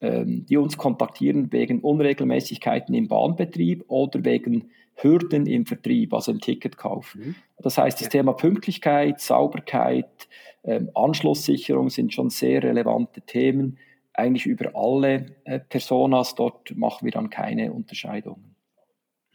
ähm, 0.00 0.46
die 0.48 0.56
uns 0.56 0.78
kontaktieren 0.78 1.52
wegen 1.52 1.80
Unregelmäßigkeiten 1.80 2.94
im 2.94 3.08
Bahnbetrieb 3.08 3.84
oder 3.88 4.24
wegen 4.24 4.70
Hürden 4.94 5.46
im 5.46 5.66
Vertrieb, 5.66 6.14
also 6.14 6.32
im 6.32 6.40
Ticketkauf. 6.40 7.14
Mhm. 7.14 7.34
Das 7.58 7.78
heißt, 7.78 8.00
das. 8.00 8.08
Thema 8.08 8.32
Pünktlichkeit, 8.32 9.20
Sauberkeit, 9.20 10.28
ähm, 10.64 10.90
Anschlusssicherung 10.94 11.90
sind 11.90 12.12
schon 12.12 12.30
sehr 12.30 12.62
relevante 12.62 13.22
Themen. 13.22 13.78
Eigentlich 14.12 14.46
über 14.46 14.72
alle 14.74 15.36
äh, 15.44 15.60
Personas, 15.60 16.34
dort 16.34 16.76
machen 16.76 17.04
wir 17.04 17.12
dann 17.12 17.30
keine 17.30 17.72
Unterscheidungen. 17.72 18.49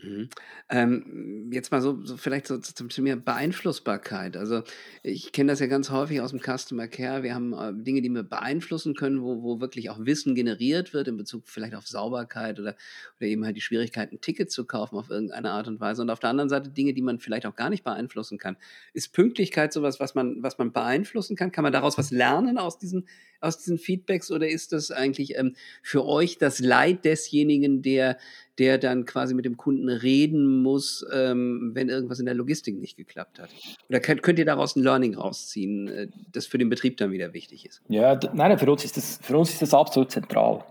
Mhm. 0.01 0.29
Ähm, 0.69 1.49
jetzt 1.53 1.71
mal 1.71 1.81
so, 1.81 2.03
so 2.03 2.17
vielleicht 2.17 2.47
so 2.47 2.57
zum 2.57 2.89
Thema 2.89 3.15
Beeinflussbarkeit. 3.15 4.35
Also 4.35 4.63
ich 5.03 5.31
kenne 5.31 5.51
das 5.51 5.61
ja 5.61 5.67
ganz 5.67 5.89
häufig 5.89 6.19
aus 6.19 6.31
dem 6.31 6.41
Customer 6.41 6.87
Care. 6.87 7.23
Wir 7.23 7.33
haben 7.33 7.53
äh, 7.53 7.71
Dinge, 7.73 8.01
die 8.01 8.09
wir 8.09 8.23
beeinflussen 8.23 8.93
können, 8.93 9.21
wo, 9.21 9.41
wo 9.41 9.61
wirklich 9.61 9.89
auch 9.89 9.99
Wissen 10.05 10.35
generiert 10.35 10.93
wird 10.93 11.07
in 11.07 11.15
Bezug 11.15 11.47
vielleicht 11.47 11.75
auf 11.75 11.87
Sauberkeit 11.87 12.59
oder, 12.59 12.75
oder 13.17 13.27
eben 13.27 13.45
halt 13.45 13.55
die 13.55 13.61
Schwierigkeit, 13.61 14.11
ein 14.11 14.19
Ticket 14.19 14.51
zu 14.51 14.65
kaufen 14.65 14.97
auf 14.97 15.09
irgendeine 15.09 15.51
Art 15.51 15.67
und 15.67 15.79
Weise. 15.79 16.01
Und 16.01 16.09
auf 16.09 16.19
der 16.19 16.29
anderen 16.29 16.49
Seite 16.49 16.69
Dinge, 16.69 16.93
die 16.93 17.01
man 17.01 17.19
vielleicht 17.19 17.45
auch 17.45 17.55
gar 17.55 17.69
nicht 17.69 17.85
beeinflussen 17.85 18.37
kann. 18.37 18.57
Ist 18.93 19.13
Pünktlichkeit 19.13 19.71
sowas, 19.71 20.01
was 20.01 20.13
man, 20.13 20.43
was 20.43 20.57
man 20.57 20.73
beeinflussen 20.73 21.37
kann? 21.37 21.53
Kann 21.53 21.63
man 21.63 21.73
daraus 21.73 21.97
was 21.97 22.11
lernen 22.11 22.57
aus 22.57 22.77
diesen, 22.77 23.07
aus 23.45 23.57
diesen 23.57 23.77
Feedbacks 23.77 24.31
oder 24.31 24.47
ist 24.47 24.73
das 24.73 24.91
eigentlich 24.91 25.37
ähm, 25.37 25.55
für 25.81 26.05
euch 26.05 26.37
das 26.37 26.59
Leid 26.59 27.05
desjenigen, 27.05 27.81
der 27.81 28.17
der 28.57 28.77
dann 28.77 29.05
quasi 29.05 29.33
mit 29.33 29.45
dem 29.45 29.57
Kunden 29.57 29.89
reden 29.89 30.61
muss, 30.61 31.05
ähm, 31.13 31.71
wenn 31.73 31.89
irgendwas 31.89 32.19
in 32.19 32.25
der 32.25 32.35
Logistik 32.35 32.79
nicht 32.79 32.95
geklappt 32.95 33.39
hat? 33.39 33.49
Oder 33.89 33.99
könnt, 33.99 34.23
könnt 34.23 34.39
ihr 34.39 34.45
daraus 34.45 34.75
ein 34.75 34.83
Learning 34.83 35.15
rausziehen, 35.15 35.87
äh, 35.87 36.07
das 36.31 36.45
für 36.45 36.57
den 36.57 36.69
Betrieb 36.69 36.97
dann 36.97 37.11
wieder 37.11 37.33
wichtig 37.33 37.65
ist? 37.65 37.81
Ja, 37.89 38.17
nein, 38.33 38.57
für 38.57 38.71
uns 38.71 38.85
ist 38.85 38.97
das, 38.97 39.19
für 39.21 39.37
uns 39.37 39.51
ist 39.51 39.61
das 39.61 39.73
absolut 39.73 40.11
zentral. 40.11 40.63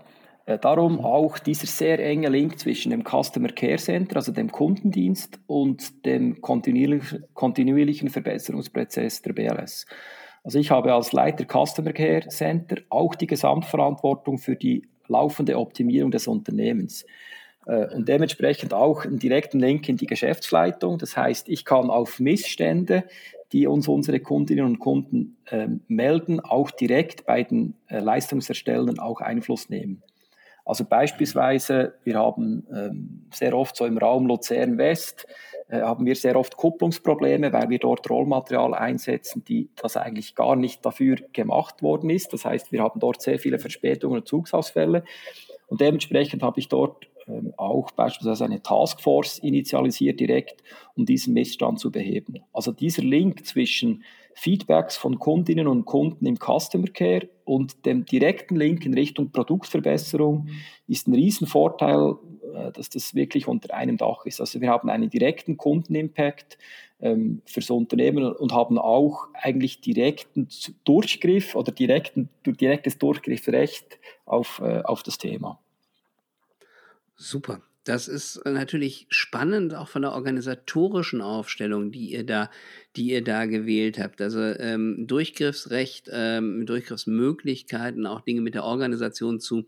Äh, 0.45 0.59
darum 0.59 0.93
mhm. 0.93 0.99
auch 0.99 1.39
dieser 1.39 1.67
sehr 1.67 1.99
enge 1.99 2.29
Link 2.29 2.59
zwischen 2.59 2.91
dem 2.91 3.03
Customer 3.03 3.49
Care 3.49 3.77
Center, 3.77 4.15
also 4.17 4.31
dem 4.31 4.51
Kundendienst, 4.51 5.39
und 5.47 6.05
dem 6.05 6.41
kontinuierlichen, 6.41 7.25
kontinuierlichen 7.33 8.09
Verbesserungsprozess 8.09 9.21
der 9.21 9.33
BLS. 9.33 9.85
Also 10.45 10.59
ich 10.59 10.69
habe 10.69 10.93
als 10.93 11.11
Leiter 11.11 11.43
Customer 11.43 11.91
Care 11.91 12.27
Center 12.27 12.77
auch 12.89 13.15
die 13.15 13.25
Gesamtverantwortung 13.25 14.37
für 14.37 14.55
die 14.55 14.87
laufende 15.07 15.57
Optimierung 15.57 16.11
des 16.11 16.27
Unternehmens. 16.27 17.03
Äh, 17.65 17.87
und 17.95 18.07
dementsprechend 18.07 18.71
auch 18.71 19.05
einen 19.05 19.17
direkten 19.17 19.59
Link 19.59 19.89
in 19.89 19.97
die 19.97 20.05
Geschäftsleitung. 20.05 20.99
Das 20.99 21.17
heißt, 21.17 21.49
ich 21.49 21.65
kann 21.65 21.89
auf 21.89 22.19
Missstände, 22.19 23.05
die 23.53 23.65
uns 23.65 23.87
unsere 23.87 24.19
Kundinnen 24.19 24.65
und 24.65 24.77
Kunden 24.77 25.37
äh, 25.49 25.67
melden, 25.87 26.39
auch 26.39 26.69
direkt 26.69 27.25
bei 27.25 27.41
den 27.41 27.73
äh, 27.87 27.99
Leistungserstellern 27.99 28.99
auch 28.99 29.21
Einfluss 29.21 29.69
nehmen. 29.69 30.03
Also 30.65 30.83
beispielsweise, 30.83 31.93
wir 32.03 32.17
haben 32.17 32.65
ähm, 32.73 33.27
sehr 33.31 33.55
oft 33.55 33.75
so 33.75 33.85
im 33.85 33.99
Raum 33.99 34.25
Luzern 34.25 34.77
West, 34.79 35.27
äh, 35.67 35.81
haben 35.81 36.05
wir 36.05 36.15
sehr 36.15 36.35
oft 36.35 36.57
Kupplungsprobleme, 36.57 37.53
weil 37.53 37.69
wir 37.69 37.79
dort 37.79 38.09
Rollmaterial 38.09 38.73
einsetzen, 38.73 39.43
die 39.45 39.69
das 39.75 39.95
eigentlich 39.95 40.35
gar 40.35 40.55
nicht 40.55 40.85
dafür 40.85 41.17
gemacht 41.33 41.83
worden 41.83 42.09
ist. 42.09 42.33
Das 42.33 42.45
heißt, 42.45 42.71
wir 42.71 42.81
haben 42.81 42.99
dort 42.99 43.21
sehr 43.21 43.39
viele 43.39 43.59
Verspätungen 43.59 44.19
und 44.19 44.27
Zugsausfälle. 44.27 45.03
Und 45.67 45.81
dementsprechend 45.81 46.43
habe 46.43 46.59
ich 46.59 46.67
dort 46.67 47.07
auch 47.57 47.91
beispielsweise 47.91 48.45
eine 48.45 48.61
Taskforce 48.61 49.39
initialisiert 49.39 50.19
direkt, 50.19 50.63
um 50.95 51.05
diesen 51.05 51.33
Missstand 51.33 51.79
zu 51.79 51.91
beheben. 51.91 52.41
Also 52.53 52.71
dieser 52.71 53.01
Link 53.01 53.45
zwischen 53.45 54.03
Feedbacks 54.35 54.97
von 54.97 55.17
Kundinnen 55.17 55.67
und 55.67 55.85
Kunden 55.85 56.25
im 56.25 56.37
Customer 56.37 56.87
Care 56.87 57.29
und 57.45 57.85
dem 57.85 58.05
direkten 58.05 58.57
Link 58.57 58.85
in 58.85 58.93
Richtung 58.93 59.31
Produktverbesserung 59.31 60.49
ist 60.87 61.07
ein 61.07 61.13
Riesenvorteil, 61.13 62.15
äh, 62.53 62.71
dass 62.73 62.89
das 62.89 63.15
wirklich 63.15 63.47
unter 63.47 63.73
einem 63.73 63.97
Dach 63.97 64.25
ist. 64.25 64.41
Also 64.41 64.59
wir 64.59 64.69
haben 64.69 64.89
einen 64.89 65.09
direkten 65.09 65.55
Kundenimpact 65.55 66.57
ähm, 66.99 67.41
fürs 67.45 67.69
Unternehmen 67.69 68.25
und 68.33 68.53
haben 68.53 68.77
auch 68.77 69.27
eigentlich 69.33 69.79
direkten 69.79 70.49
Durchgriff 70.83 71.55
oder 71.55 71.71
direkten, 71.71 72.29
direktes 72.45 72.97
Durchgriffsrecht 72.97 73.99
auf, 74.25 74.59
äh, 74.63 74.81
auf 74.83 75.01
das 75.01 75.17
Thema. 75.17 75.59
Super. 77.15 77.61
Das 77.85 78.07
ist 78.07 78.37
äh, 78.37 78.51
natürlich 78.51 79.05
spannend, 79.09 79.75
auch 79.75 79.87
von 79.87 80.01
der 80.01 80.13
organisatorischen 80.13 81.21
Aufstellung, 81.21 81.91
die 81.91 82.11
ihr 82.11 82.25
da, 82.25 82.49
die 82.95 83.11
ihr 83.11 83.23
da 83.23 83.45
gewählt 83.45 83.99
habt. 83.99 84.21
Also 84.21 84.39
ähm, 84.41 85.05
Durchgriffsrecht, 85.05 86.09
ähm, 86.11 86.65
Durchgriffsmöglichkeiten, 86.65 88.07
auch 88.07 88.21
Dinge 88.21 88.41
mit 88.41 88.55
der 88.55 88.63
Organisation 88.63 89.39
zu 89.39 89.65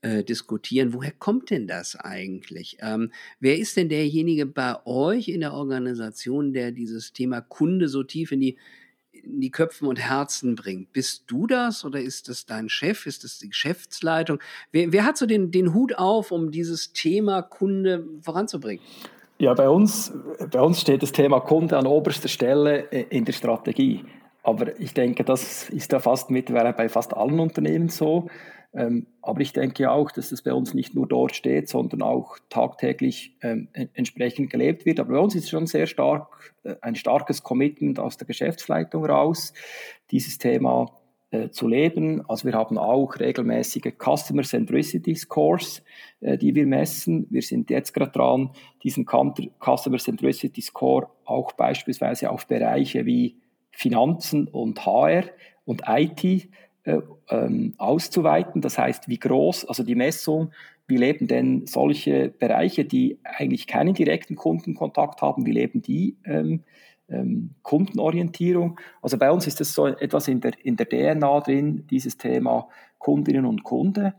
äh, 0.00 0.22
diskutieren. 0.22 0.92
Woher 0.92 1.10
kommt 1.10 1.50
denn 1.50 1.66
das 1.66 1.96
eigentlich? 1.96 2.76
Ähm, 2.80 3.10
wer 3.40 3.58
ist 3.58 3.76
denn 3.76 3.88
derjenige 3.88 4.46
bei 4.46 4.76
euch 4.86 5.26
in 5.26 5.40
der 5.40 5.52
Organisation, 5.52 6.52
der 6.52 6.70
dieses 6.70 7.12
Thema 7.12 7.40
Kunde 7.40 7.88
so 7.88 8.04
tief 8.04 8.30
in 8.30 8.40
die 8.40 8.58
in 9.26 9.40
die 9.40 9.50
Köpfen 9.50 9.88
und 9.88 9.98
Herzen 9.98 10.54
bringt. 10.54 10.92
Bist 10.92 11.24
du 11.26 11.46
das 11.46 11.84
oder 11.84 12.00
ist 12.00 12.28
das 12.28 12.46
dein 12.46 12.68
Chef? 12.68 13.06
Ist 13.06 13.24
das 13.24 13.38
die 13.38 13.48
Geschäftsleitung? 13.48 14.40
Wer, 14.72 14.92
wer 14.92 15.04
hat 15.04 15.16
so 15.16 15.26
den, 15.26 15.50
den 15.50 15.74
Hut 15.74 15.96
auf, 15.96 16.30
um 16.30 16.50
dieses 16.50 16.92
Thema 16.92 17.42
Kunde 17.42 18.04
voranzubringen? 18.22 18.84
Ja, 19.38 19.52
bei 19.52 19.68
uns, 19.68 20.12
bei 20.50 20.60
uns 20.60 20.80
steht 20.80 21.02
das 21.02 21.12
Thema 21.12 21.40
Kunde 21.40 21.76
an 21.76 21.86
oberster 21.86 22.28
Stelle 22.28 22.78
in 22.78 23.26
der 23.26 23.34
Strategie. 23.34 24.04
Aber 24.46 24.78
ich 24.78 24.94
denke, 24.94 25.24
das 25.24 25.68
ist 25.70 25.90
ja 25.90 25.98
fast 25.98 26.30
mittlerweile 26.30 26.72
bei 26.72 26.88
fast 26.88 27.16
allen 27.16 27.40
Unternehmen 27.40 27.88
so. 27.88 28.28
Ähm, 28.72 29.08
aber 29.20 29.40
ich 29.40 29.52
denke 29.52 29.90
auch, 29.90 30.12
dass 30.12 30.30
es 30.30 30.40
bei 30.42 30.52
uns 30.52 30.72
nicht 30.72 30.94
nur 30.94 31.08
dort 31.08 31.34
steht, 31.34 31.68
sondern 31.68 32.00
auch 32.00 32.38
tagtäglich 32.48 33.36
ähm, 33.42 33.66
entsprechend 33.72 34.50
gelebt 34.50 34.86
wird. 34.86 35.00
Aber 35.00 35.14
bei 35.14 35.18
uns 35.18 35.34
ist 35.34 35.44
es 35.44 35.50
schon 35.50 35.66
sehr 35.66 35.88
stark, 35.88 36.54
äh, 36.62 36.76
ein 36.80 36.94
starkes 36.94 37.42
Commitment 37.42 37.98
aus 37.98 38.18
der 38.18 38.28
Geschäftsleitung 38.28 39.04
raus, 39.04 39.52
dieses 40.12 40.38
Thema 40.38 40.92
äh, 41.32 41.48
zu 41.48 41.66
leben. 41.66 42.22
Also 42.28 42.46
wir 42.46 42.54
haben 42.54 42.78
auch 42.78 43.18
regelmäßige 43.18 43.94
Customer 43.98 44.44
Centricity 44.44 45.16
Scores, 45.16 45.82
äh, 46.20 46.38
die 46.38 46.54
wir 46.54 46.66
messen. 46.66 47.26
Wir 47.30 47.42
sind 47.42 47.68
jetzt 47.68 47.92
gerade 47.92 48.12
dran, 48.12 48.50
diesen 48.84 49.06
Customer 49.06 49.98
Centricity 49.98 50.60
Score 50.60 51.08
auch 51.24 51.50
beispielsweise 51.50 52.30
auf 52.30 52.46
Bereiche 52.46 53.06
wie 53.06 53.40
Finanzen 53.76 54.48
und 54.48 54.84
HR 54.86 55.24
und 55.66 55.82
IT 55.86 56.24
äh, 56.84 56.98
ähm, 57.28 57.74
auszuweiten. 57.76 58.62
Das 58.62 58.78
heißt, 58.78 59.06
wie 59.08 59.18
groß, 59.18 59.66
also 59.66 59.82
die 59.82 59.94
Messung, 59.94 60.52
wie 60.86 60.96
leben 60.96 61.26
denn 61.26 61.66
solche 61.66 62.30
Bereiche, 62.30 62.86
die 62.86 63.18
eigentlich 63.22 63.66
keinen 63.66 63.92
direkten 63.92 64.34
Kundenkontakt 64.34 65.20
haben, 65.20 65.44
wie 65.44 65.52
leben 65.52 65.82
die 65.82 66.16
ähm, 66.24 66.62
ähm, 67.08 67.50
Kundenorientierung? 67.62 68.80
Also 69.02 69.18
bei 69.18 69.30
uns 69.30 69.46
ist 69.46 69.60
das 69.60 69.74
so 69.74 69.86
etwas 69.86 70.26
in 70.28 70.40
der, 70.40 70.52
in 70.64 70.76
der 70.76 70.88
DNA 70.88 71.40
drin, 71.40 71.86
dieses 71.90 72.16
Thema 72.16 72.68
Kundinnen 72.98 73.44
und 73.44 73.62
Kunde. 73.62 74.14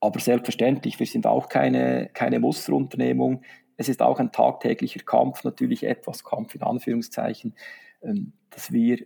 Aber 0.00 0.18
selbstverständlich, 0.18 0.98
wir 0.98 1.06
sind 1.06 1.26
auch 1.26 1.50
keine, 1.50 2.08
keine 2.14 2.38
Musterunternehmung. 2.38 3.42
Es 3.76 3.88
ist 3.90 4.00
auch 4.00 4.18
ein 4.18 4.32
tagtäglicher 4.32 5.00
Kampf, 5.00 5.44
natürlich 5.44 5.84
etwas 5.84 6.24
Kampf 6.24 6.54
in 6.54 6.62
Anführungszeichen, 6.62 7.54
dass 8.50 8.72
wir 8.72 8.98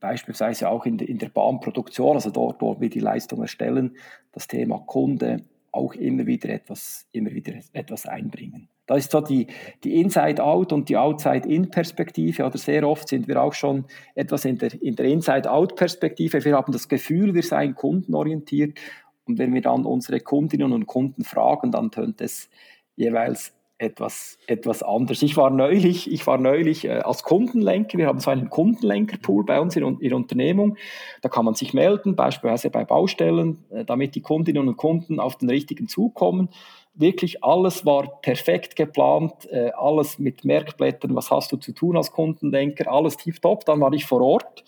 beispielsweise 0.00 0.68
auch 0.68 0.86
in, 0.86 0.98
in 0.98 1.18
der 1.18 1.28
Bahnproduktion, 1.28 2.16
also 2.16 2.30
dort, 2.30 2.60
wo 2.60 2.80
wir 2.80 2.88
die 2.88 3.00
Leistung 3.00 3.42
erstellen, 3.42 3.96
das 4.32 4.46
Thema 4.46 4.78
Kunde 4.78 5.44
auch 5.72 5.94
immer 5.94 6.26
wieder 6.26 6.50
etwas, 6.50 7.06
immer 7.12 7.32
wieder 7.32 7.54
etwas 7.72 8.06
einbringen. 8.06 8.68
Da 8.86 8.96
ist 8.96 9.10
so 9.10 9.20
die, 9.20 9.46
die 9.82 10.00
Inside-Out 10.00 10.72
und 10.72 10.88
die 10.88 10.96
Outside-In-Perspektive. 10.96 12.44
Oder 12.44 12.58
sehr 12.58 12.86
oft 12.86 13.08
sind 13.08 13.26
wir 13.28 13.42
auch 13.42 13.54
schon 13.54 13.86
etwas 14.14 14.44
in 14.44 14.58
der, 14.58 14.80
in 14.82 14.94
der 14.94 15.06
Inside-Out-Perspektive. 15.06 16.44
Wir 16.44 16.54
haben 16.54 16.72
das 16.72 16.88
Gefühl, 16.88 17.34
wir 17.34 17.42
seien 17.42 17.74
kundenorientiert. 17.74 18.78
Und 19.24 19.38
wenn 19.38 19.54
wir 19.54 19.62
dann 19.62 19.86
unsere 19.86 20.20
Kundinnen 20.20 20.72
und 20.72 20.86
Kunden 20.86 21.24
fragen, 21.24 21.72
dann 21.72 21.90
tönt 21.90 22.20
es 22.20 22.50
jeweils 22.94 23.54
etwas, 23.78 24.38
etwas 24.46 24.82
anders. 24.82 25.22
Ich 25.22 25.36
war 25.36 25.50
neulich, 25.50 26.10
ich 26.10 26.26
war 26.26 26.38
neulich 26.38 26.84
äh, 26.84 27.00
als 27.00 27.22
Kundenlenker, 27.24 27.98
wir 27.98 28.06
haben 28.06 28.20
so 28.20 28.30
einen 28.30 28.48
Kundenlenkerpool 28.48 29.44
bei 29.44 29.60
uns 29.60 29.74
in, 29.76 29.84
in 29.84 30.08
der 30.08 30.16
Unternehmung. 30.16 30.76
Da 31.22 31.28
kann 31.28 31.44
man 31.44 31.54
sich 31.54 31.74
melden, 31.74 32.14
beispielsweise 32.14 32.70
bei 32.70 32.84
Baustellen, 32.84 33.64
äh, 33.70 33.84
damit 33.84 34.14
die 34.14 34.22
Kundinnen 34.22 34.68
und 34.68 34.76
Kunden 34.76 35.18
auf 35.18 35.36
den 35.36 35.50
richtigen 35.50 35.88
Zug 35.88 36.14
kommen. 36.14 36.48
Wirklich 36.94 37.42
alles 37.42 37.84
war 37.84 38.20
perfekt 38.20 38.76
geplant, 38.76 39.50
äh, 39.50 39.72
alles 39.76 40.20
mit 40.20 40.44
Merkblättern, 40.44 41.16
was 41.16 41.30
hast 41.30 41.50
du 41.50 41.56
zu 41.56 41.72
tun 41.72 41.96
als 41.96 42.12
Kundenlenker, 42.12 42.90
alles 42.92 43.16
tipptopp. 43.16 43.64
Dann 43.64 43.80
war 43.80 43.92
ich 43.92 44.06
vor 44.06 44.20
Ort. 44.20 44.64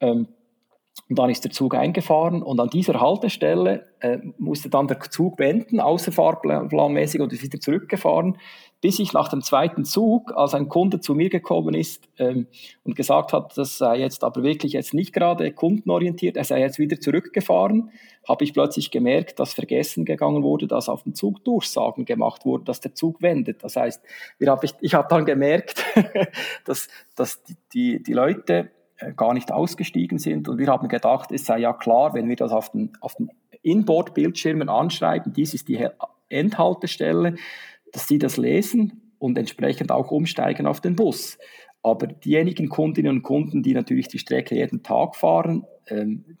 Ähm, 0.00 0.28
und 1.08 1.18
dann 1.18 1.30
ist 1.30 1.44
der 1.44 1.50
Zug 1.50 1.74
eingefahren 1.74 2.42
und 2.42 2.60
an 2.60 2.68
dieser 2.68 3.00
Haltestelle 3.00 3.86
äh, 4.00 4.18
musste 4.38 4.68
dann 4.68 4.88
der 4.88 5.00
Zug 5.00 5.38
wenden, 5.38 5.80
außerfahrplanmäßig 5.80 7.20
und 7.20 7.32
ist 7.32 7.42
wieder 7.42 7.60
zurückgefahren, 7.60 8.38
bis 8.80 8.98
ich 8.98 9.12
nach 9.12 9.28
dem 9.28 9.42
zweiten 9.42 9.84
Zug, 9.84 10.32
als 10.36 10.54
ein 10.54 10.68
Kunde 10.68 11.00
zu 11.00 11.14
mir 11.14 11.30
gekommen 11.30 11.74
ist 11.74 12.08
ähm, 12.18 12.46
und 12.84 12.94
gesagt 12.94 13.32
hat, 13.32 13.56
das 13.56 13.78
sei 13.78 13.98
jetzt 13.98 14.22
aber 14.22 14.42
wirklich 14.42 14.74
jetzt 14.74 14.94
nicht 14.94 15.12
gerade 15.12 15.50
kundenorientiert, 15.52 16.36
er 16.36 16.44
sei 16.44 16.60
jetzt 16.60 16.78
wieder 16.78 17.00
zurückgefahren, 17.00 17.90
habe 18.28 18.44
ich 18.44 18.52
plötzlich 18.52 18.90
gemerkt, 18.90 19.40
dass 19.40 19.54
vergessen 19.54 20.04
gegangen 20.04 20.42
wurde, 20.42 20.66
dass 20.66 20.88
auf 20.88 21.02
dem 21.02 21.14
Zug 21.14 21.42
Durchsagen 21.44 22.04
gemacht 22.04 22.44
wurde, 22.44 22.64
dass 22.64 22.80
der 22.80 22.94
Zug 22.94 23.22
wendet. 23.22 23.64
Das 23.64 23.76
heißt, 23.76 24.02
hab 24.46 24.62
ich, 24.62 24.74
ich 24.80 24.94
habe 24.94 25.08
dann 25.08 25.24
gemerkt, 25.24 25.84
dass, 26.64 26.88
dass 27.16 27.42
die, 27.44 27.56
die, 27.72 28.02
die 28.02 28.12
Leute 28.12 28.70
gar 29.16 29.34
nicht 29.34 29.52
ausgestiegen 29.52 30.18
sind. 30.18 30.48
Und 30.48 30.58
wir 30.58 30.68
haben 30.68 30.88
gedacht, 30.88 31.30
es 31.32 31.46
sei 31.46 31.58
ja 31.58 31.72
klar, 31.72 32.14
wenn 32.14 32.28
wir 32.28 32.36
das 32.36 32.52
auf 32.52 32.70
den, 32.70 32.92
auf 33.00 33.14
den 33.14 33.30
Inboard-Bildschirmen 33.62 34.68
anschreiben, 34.68 35.32
dies 35.32 35.54
ist 35.54 35.68
die 35.68 35.86
Endhaltestelle, 36.28 37.36
dass 37.92 38.06
sie 38.06 38.18
das 38.18 38.36
lesen 38.36 39.14
und 39.18 39.38
entsprechend 39.38 39.90
auch 39.90 40.10
umsteigen 40.10 40.66
auf 40.66 40.80
den 40.80 40.96
Bus. 40.96 41.38
Aber 41.82 42.06
diejenigen 42.06 42.68
Kundinnen 42.68 43.16
und 43.16 43.22
Kunden, 43.22 43.62
die 43.62 43.74
natürlich 43.74 44.08
die 44.08 44.18
Strecke 44.18 44.54
jeden 44.54 44.82
Tag 44.82 45.16
fahren, 45.16 45.64
ähm, 45.86 46.36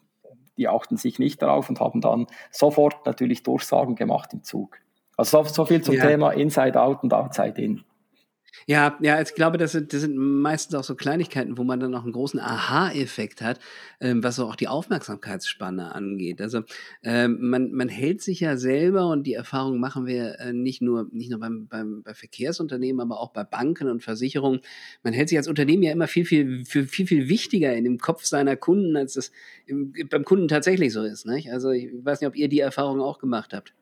die 0.56 0.68
achten 0.68 0.96
sich 0.96 1.18
nicht 1.18 1.40
darauf 1.40 1.68
und 1.68 1.80
haben 1.80 2.00
dann 2.00 2.26
sofort 2.50 3.06
natürlich 3.06 3.44
Durchsagen 3.44 3.94
gemacht 3.94 4.32
im 4.32 4.42
Zug. 4.42 4.80
Also 5.16 5.42
so, 5.44 5.48
so 5.48 5.64
viel 5.64 5.80
zum 5.80 5.94
ja. 5.94 6.06
Thema 6.06 6.32
Inside 6.32 6.80
Out 6.80 7.02
und 7.02 7.14
Outside 7.14 7.60
In. 7.60 7.84
Ja, 8.66 8.98
ja, 9.00 9.20
ich 9.20 9.34
glaube, 9.34 9.56
das 9.58 9.72
sind, 9.72 9.92
das 9.92 10.02
sind 10.02 10.16
meistens 10.16 10.74
auch 10.74 10.84
so 10.84 10.94
Kleinigkeiten, 10.94 11.56
wo 11.58 11.64
man 11.64 11.80
dann 11.80 11.94
auch 11.94 12.02
einen 12.02 12.12
großen 12.12 12.38
Aha-Effekt 12.40 13.40
hat, 13.40 13.58
ähm, 14.00 14.22
was 14.22 14.36
so 14.36 14.46
auch 14.46 14.56
die 14.56 14.68
Aufmerksamkeitsspanne 14.68 15.94
angeht. 15.94 16.40
Also 16.40 16.62
ähm, 17.02 17.38
man, 17.40 17.72
man 17.72 17.88
hält 17.88 18.20
sich 18.20 18.40
ja 18.40 18.56
selber 18.56 19.08
und 19.08 19.26
die 19.26 19.34
Erfahrung 19.34 19.80
machen 19.80 20.06
wir 20.06 20.38
äh, 20.40 20.52
nicht 20.52 20.82
nur, 20.82 21.08
nicht 21.12 21.30
nur 21.30 21.40
beim, 21.40 21.66
beim, 21.66 22.02
bei 22.02 22.14
Verkehrsunternehmen, 22.14 23.00
aber 23.00 23.20
auch 23.20 23.30
bei 23.30 23.44
Banken 23.44 23.88
und 23.88 24.02
Versicherungen. 24.02 24.60
Man 25.02 25.12
hält 25.14 25.28
sich 25.30 25.38
als 25.38 25.48
Unternehmen 25.48 25.82
ja 25.82 25.92
immer 25.92 26.08
viel, 26.08 26.24
viel, 26.24 26.64
viel, 26.64 26.86
viel, 26.86 27.06
viel 27.06 27.28
wichtiger 27.28 27.74
in 27.74 27.84
dem 27.84 27.98
Kopf 27.98 28.24
seiner 28.24 28.56
Kunden, 28.56 28.96
als 28.96 29.14
das 29.14 29.32
im, 29.66 29.92
beim 30.10 30.24
Kunden 30.24 30.48
tatsächlich 30.48 30.92
so 30.92 31.02
ist. 31.02 31.26
Nicht? 31.26 31.50
Also 31.52 31.70
ich 31.70 31.90
weiß 32.02 32.20
nicht, 32.20 32.28
ob 32.28 32.36
ihr 32.36 32.48
die 32.48 32.60
Erfahrung 32.60 33.00
auch 33.00 33.18
gemacht 33.18 33.52
habt. 33.54 33.72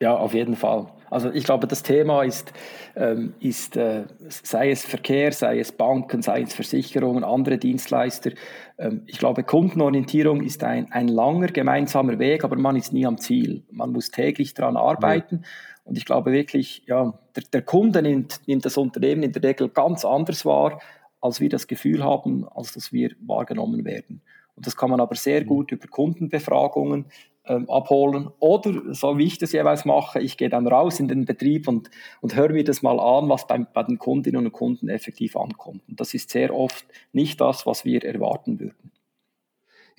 Ja, 0.00 0.16
auf 0.16 0.32
jeden 0.32 0.54
Fall. 0.54 0.86
Also 1.10 1.30
ich 1.32 1.42
glaube, 1.42 1.66
das 1.66 1.82
Thema 1.82 2.22
ist, 2.22 2.52
ähm, 2.94 3.34
ist 3.40 3.76
äh, 3.76 4.04
sei 4.28 4.70
es 4.70 4.84
Verkehr, 4.84 5.32
sei 5.32 5.58
es 5.58 5.72
Banken, 5.72 6.22
sei 6.22 6.42
es 6.42 6.54
Versicherungen, 6.54 7.24
andere 7.24 7.58
Dienstleister. 7.58 8.30
Ähm, 8.78 9.02
ich 9.06 9.18
glaube, 9.18 9.42
Kundenorientierung 9.42 10.42
ist 10.42 10.62
ein, 10.62 10.92
ein 10.92 11.08
langer 11.08 11.48
gemeinsamer 11.48 12.18
Weg, 12.20 12.44
aber 12.44 12.56
man 12.56 12.76
ist 12.76 12.92
nie 12.92 13.06
am 13.06 13.18
Ziel. 13.18 13.64
Man 13.72 13.90
muss 13.90 14.10
täglich 14.10 14.54
daran 14.54 14.76
arbeiten. 14.76 15.44
Und 15.84 15.98
ich 15.98 16.04
glaube 16.04 16.30
wirklich, 16.30 16.84
ja, 16.86 17.18
der, 17.34 17.44
der 17.52 17.62
Kunde 17.62 18.02
nimmt, 18.02 18.40
nimmt 18.46 18.66
das 18.66 18.76
Unternehmen 18.76 19.22
in 19.24 19.32
der 19.32 19.42
Regel 19.42 19.68
ganz 19.68 20.04
anders 20.04 20.44
wahr, 20.44 20.80
als 21.20 21.40
wir 21.40 21.48
das 21.48 21.66
Gefühl 21.66 22.04
haben, 22.04 22.46
als 22.54 22.72
dass 22.74 22.92
wir 22.92 23.12
wahrgenommen 23.20 23.84
werden. 23.84 24.22
Und 24.54 24.66
das 24.66 24.76
kann 24.76 24.90
man 24.90 25.00
aber 25.00 25.14
sehr 25.14 25.42
mhm. 25.42 25.46
gut 25.46 25.72
über 25.72 25.88
Kundenbefragungen 25.88 27.06
ähm, 27.48 27.68
abholen. 27.68 28.28
Oder, 28.38 28.94
so 28.94 29.18
wie 29.18 29.24
ich 29.24 29.38
das 29.38 29.52
jeweils 29.52 29.84
mache, 29.84 30.20
ich 30.20 30.36
gehe 30.36 30.48
dann 30.48 30.66
raus 30.66 31.00
in 31.00 31.08
den 31.08 31.24
Betrieb 31.24 31.68
und, 31.68 31.90
und 32.20 32.36
höre 32.36 32.52
mir 32.52 32.64
das 32.64 32.82
mal 32.82 33.00
an, 33.00 33.28
was 33.28 33.46
beim, 33.46 33.66
bei 33.72 33.82
den 33.82 33.98
Kundinnen 33.98 34.46
und 34.46 34.52
Kunden 34.52 34.88
effektiv 34.88 35.36
ankommt. 35.36 35.82
Und 35.88 36.00
das 36.00 36.14
ist 36.14 36.30
sehr 36.30 36.54
oft 36.54 36.86
nicht 37.12 37.40
das, 37.40 37.66
was 37.66 37.84
wir 37.84 38.04
erwarten 38.04 38.60
würden. 38.60 38.92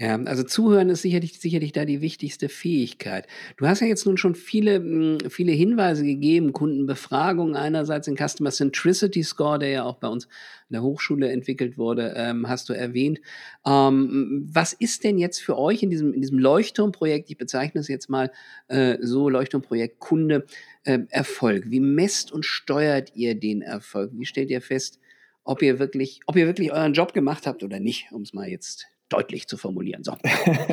Ja, 0.02 0.16
also 0.16 0.44
zuhören 0.44 0.90
ist 0.90 1.02
sicherlich, 1.02 1.42
sicherlich 1.42 1.74
da 1.74 1.84
die 1.84 2.00
wichtigste 2.00 2.48
Fähigkeit. 2.48 3.28
Du 3.58 3.68
hast 3.68 3.82
ja 3.82 3.88
jetzt 3.88 4.06
nun 4.06 4.16
schon 4.16 4.34
viele, 4.34 4.76
hm, 4.76 5.18
viele 5.30 5.52
Hinweise 5.52 6.06
gegeben, 6.06 6.54
Kundenbefragungen 6.54 7.58
einerseits, 7.58 8.06
den 8.06 8.16
Customer 8.16 8.50
Centricity 8.50 9.24
Score, 9.24 9.60
der 9.60 9.70
ja 9.70 9.84
auch 9.84 9.98
bei 9.98 10.08
uns 10.08 10.24
in 10.70 10.74
der 10.76 10.84
Hochschule 10.84 11.30
entwickelt 11.30 11.78
wurde, 11.78 12.14
ähm, 12.16 12.48
hast 12.48 12.70
du 12.70 12.74
erwähnt. 12.74 13.20
Ähm, 13.66 14.48
was 14.50 14.72
ist 14.72 15.04
denn 15.04 15.18
jetzt 15.18 15.40
für 15.40 15.58
euch 15.58 15.84
in 15.84 15.90
diesem, 15.90 16.14
in 16.14 16.22
diesem 16.22 16.40
Leuchtturmprojekt, 16.40 17.30
ich 17.30 17.38
bezeichne 17.38 17.82
es 17.82 17.90
jetzt 17.90 18.10
mal 18.10 18.32
äh, 18.70 18.98
so, 19.02 19.28
Leuchtturmprojekt 19.28 20.00
Kunde, 20.00 20.46
äh, 20.86 21.00
Erfolg? 21.10 21.72
Wie 21.72 21.82
messt 21.82 22.32
und 22.32 22.46
steuert 22.46 23.12
ihr 23.16 23.36
den 23.36 23.62
Erfolg? 23.62 24.12
Wie 24.14 24.26
stellt 24.26 24.50
ihr 24.50 24.62
fest, 24.62 24.98
ob 25.44 25.62
ihr 25.62 25.78
wirklich, 25.78 26.22
ob 26.26 26.38
ihr 26.38 26.46
wirklich 26.48 26.72
euren 26.72 26.94
Job 26.94 27.14
gemacht 27.14 27.46
habt 27.46 27.64
oder 27.64 27.82
nicht, 27.82 28.14
um 28.14 28.22
es 28.22 28.34
mal 28.34 28.48
jetzt 28.48 28.88
deutlich 29.10 29.48
zu 29.48 29.58
formulieren. 29.58 30.04
So. 30.04 30.14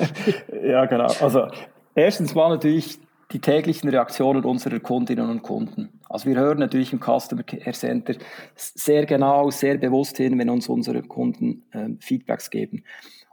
ja, 0.62 0.86
genau. 0.86 1.12
Also 1.20 1.48
erstens 1.94 2.34
mal 2.34 2.50
natürlich 2.50 2.98
die 3.32 3.40
täglichen 3.40 3.88
Reaktionen 3.88 4.44
unserer 4.44 4.78
Kundinnen 4.78 5.28
und 5.28 5.42
Kunden. 5.42 6.00
Also 6.08 6.28
wir 6.28 6.36
hören 6.36 6.58
natürlich 6.58 6.92
im 6.92 7.00
Customer 7.00 7.42
Care 7.42 7.72
Center 7.72 8.14
sehr 8.54 9.04
genau, 9.04 9.50
sehr 9.50 9.78
bewusst 9.78 10.16
hin, 10.18 10.38
wenn 10.38 10.48
uns 10.48 10.68
unsere 10.68 11.02
Kunden 11.02 11.64
ähm, 11.72 11.98
Feedbacks 12.00 12.50
geben. 12.50 12.84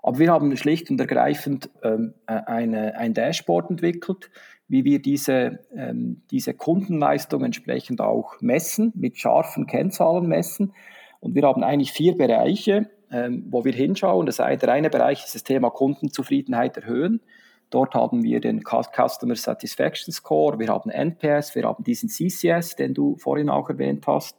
Aber 0.01 0.19
wir 0.19 0.31
haben 0.31 0.55
schlicht 0.57 0.89
und 0.89 0.99
ergreifend 0.99 1.69
ähm, 1.83 2.13
eine, 2.25 2.97
ein 2.97 3.13
Dashboard 3.13 3.69
entwickelt, 3.69 4.31
wie 4.67 4.83
wir 4.83 5.01
diese, 5.01 5.59
ähm, 5.75 6.23
diese 6.31 6.53
Kundenleistung 6.53 7.43
entsprechend 7.43 8.01
auch 8.01 8.41
messen, 8.41 8.91
mit 8.95 9.17
scharfen 9.17 9.67
Kennzahlen 9.67 10.27
messen. 10.27 10.73
Und 11.19 11.35
wir 11.35 11.43
haben 11.43 11.63
eigentlich 11.63 11.91
vier 11.91 12.17
Bereiche, 12.17 12.89
ähm, 13.13 13.45
wo 13.49 13.63
wir 13.63 13.73
hinschauen. 13.73 14.25
Das 14.25 14.39
eine, 14.39 14.57
der 14.57 14.69
eine 14.69 14.89
Bereich 14.89 15.23
ist 15.23 15.35
das 15.35 15.43
Thema 15.43 15.69
Kundenzufriedenheit 15.69 16.75
erhöhen. 16.77 17.21
Dort 17.69 17.95
haben 17.95 18.23
wir 18.23 18.39
den 18.39 18.61
Customer 18.63 19.35
Satisfaction 19.35 20.11
Score, 20.11 20.59
wir 20.59 20.67
haben 20.67 20.89
NPS, 20.89 21.55
wir 21.55 21.63
haben 21.63 21.83
diesen 21.83 22.09
CCS, 22.09 22.75
den 22.75 22.93
du 22.93 23.15
vorhin 23.17 23.49
auch 23.49 23.69
erwähnt 23.69 24.05
hast. 24.05 24.37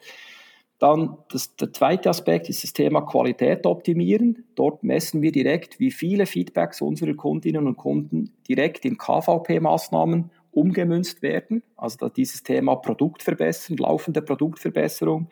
Dann 0.78 1.16
das, 1.30 1.56
der 1.56 1.72
zweite 1.72 2.10
Aspekt 2.10 2.48
ist 2.48 2.62
das 2.62 2.72
Thema 2.72 3.00
Qualität 3.02 3.64
optimieren. 3.64 4.44
Dort 4.54 4.82
messen 4.82 5.22
wir 5.22 5.32
direkt, 5.32 5.80
wie 5.80 5.90
viele 5.90 6.26
Feedbacks 6.26 6.82
unserer 6.82 7.14
Kundinnen 7.14 7.66
und 7.66 7.76
Kunden 7.76 8.32
direkt 8.48 8.84
in 8.84 8.98
KVP-Maßnahmen 8.98 10.30
umgemünzt 10.50 11.22
werden. 11.22 11.62
Also 11.76 12.08
dieses 12.08 12.42
Thema 12.42 12.76
Produkt 12.76 13.22
verbessern, 13.22 13.76
laufende 13.76 14.22
Produktverbesserung. 14.22 15.28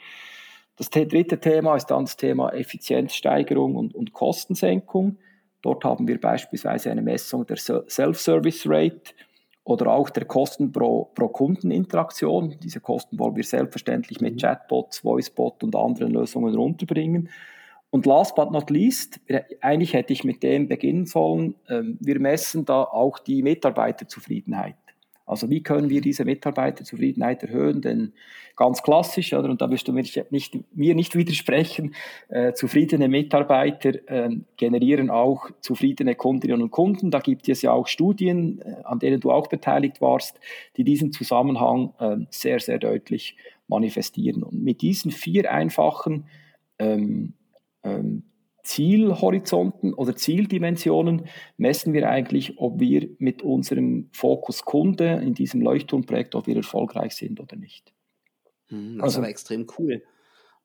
Das 0.76 0.90
dritte 0.90 1.38
Thema 1.38 1.76
ist 1.76 1.86
dann 1.86 2.04
das 2.04 2.16
Thema 2.16 2.52
Effizienzsteigerung 2.52 3.76
und, 3.76 3.94
und 3.94 4.12
Kostensenkung. 4.12 5.18
Dort 5.60 5.84
haben 5.84 6.08
wir 6.08 6.20
beispielsweise 6.20 6.90
eine 6.90 7.02
Messung 7.02 7.46
der 7.46 7.56
Self-Service 7.56 8.64
Rate 8.66 9.14
oder 9.64 9.92
auch 9.92 10.10
der 10.10 10.24
Kosten 10.24 10.72
pro, 10.72 11.04
pro 11.14 11.28
Kundeninteraktion. 11.28 12.56
Diese 12.62 12.80
Kosten 12.80 13.18
wollen 13.18 13.36
wir 13.36 13.44
selbstverständlich 13.44 14.20
mit 14.20 14.34
mhm. 14.34 14.38
Chatbots, 14.38 15.04
Voicebot 15.04 15.62
und 15.62 15.76
anderen 15.76 16.12
Lösungen 16.12 16.54
runterbringen. 16.54 17.28
Und 17.90 18.06
last 18.06 18.34
but 18.34 18.50
not 18.50 18.70
least, 18.70 19.20
eigentlich 19.60 19.92
hätte 19.92 20.14
ich 20.14 20.24
mit 20.24 20.42
dem 20.42 20.66
beginnen 20.66 21.04
sollen, 21.04 21.54
ähm, 21.68 21.98
wir 22.00 22.18
messen 22.18 22.64
da 22.64 22.82
auch 22.84 23.18
die 23.18 23.42
Mitarbeiterzufriedenheit. 23.42 24.76
Also 25.26 25.50
wie 25.50 25.62
können 25.62 25.88
wir 25.88 26.00
diese 26.00 26.24
Mitarbeiterzufriedenheit 26.24 27.42
erhöhen? 27.42 27.80
Denn 27.80 28.12
ganz 28.56 28.82
klassisch, 28.82 29.32
oder, 29.32 29.48
und 29.48 29.60
da 29.60 29.70
wirst 29.70 29.88
du 29.88 29.92
mir 29.92 30.04
nicht, 30.30 30.58
mir 30.74 30.94
nicht 30.94 31.14
widersprechen, 31.14 31.94
äh, 32.28 32.52
zufriedene 32.52 33.08
Mitarbeiter 33.08 33.94
äh, 34.08 34.30
generieren 34.56 35.10
auch 35.10 35.50
zufriedene 35.60 36.14
Kundinnen 36.14 36.62
und 36.62 36.70
Kunden. 36.70 37.10
Da 37.10 37.20
gibt 37.20 37.48
es 37.48 37.62
ja 37.62 37.72
auch 37.72 37.86
Studien, 37.86 38.60
äh, 38.60 38.82
an 38.84 38.98
denen 38.98 39.20
du 39.20 39.30
auch 39.30 39.46
beteiligt 39.48 40.00
warst, 40.00 40.40
die 40.76 40.84
diesen 40.84 41.12
Zusammenhang 41.12 41.94
äh, 41.98 42.16
sehr, 42.30 42.60
sehr 42.60 42.78
deutlich 42.78 43.36
manifestieren. 43.68 44.42
Und 44.42 44.62
mit 44.62 44.82
diesen 44.82 45.10
vier 45.10 45.50
einfachen 45.52 46.26
ähm, 46.78 47.34
ähm, 47.84 48.24
Zielhorizonten 48.62 49.92
oder 49.92 50.14
Zieldimensionen 50.14 51.26
messen 51.56 51.92
wir 51.92 52.08
eigentlich, 52.08 52.58
ob 52.58 52.80
wir 52.80 53.08
mit 53.18 53.42
unserem 53.42 54.08
Fokus 54.12 54.64
Kunde 54.64 55.20
in 55.24 55.34
diesem 55.34 55.60
Leuchtturmprojekt, 55.60 56.34
ob 56.34 56.46
wir 56.46 56.56
erfolgreich 56.56 57.14
sind 57.14 57.40
oder 57.40 57.56
nicht. 57.56 57.92
Hm, 58.68 58.96
das 58.96 59.04
also, 59.04 59.14
ist 59.14 59.18
aber 59.18 59.28
extrem 59.28 59.66
cool. 59.78 60.02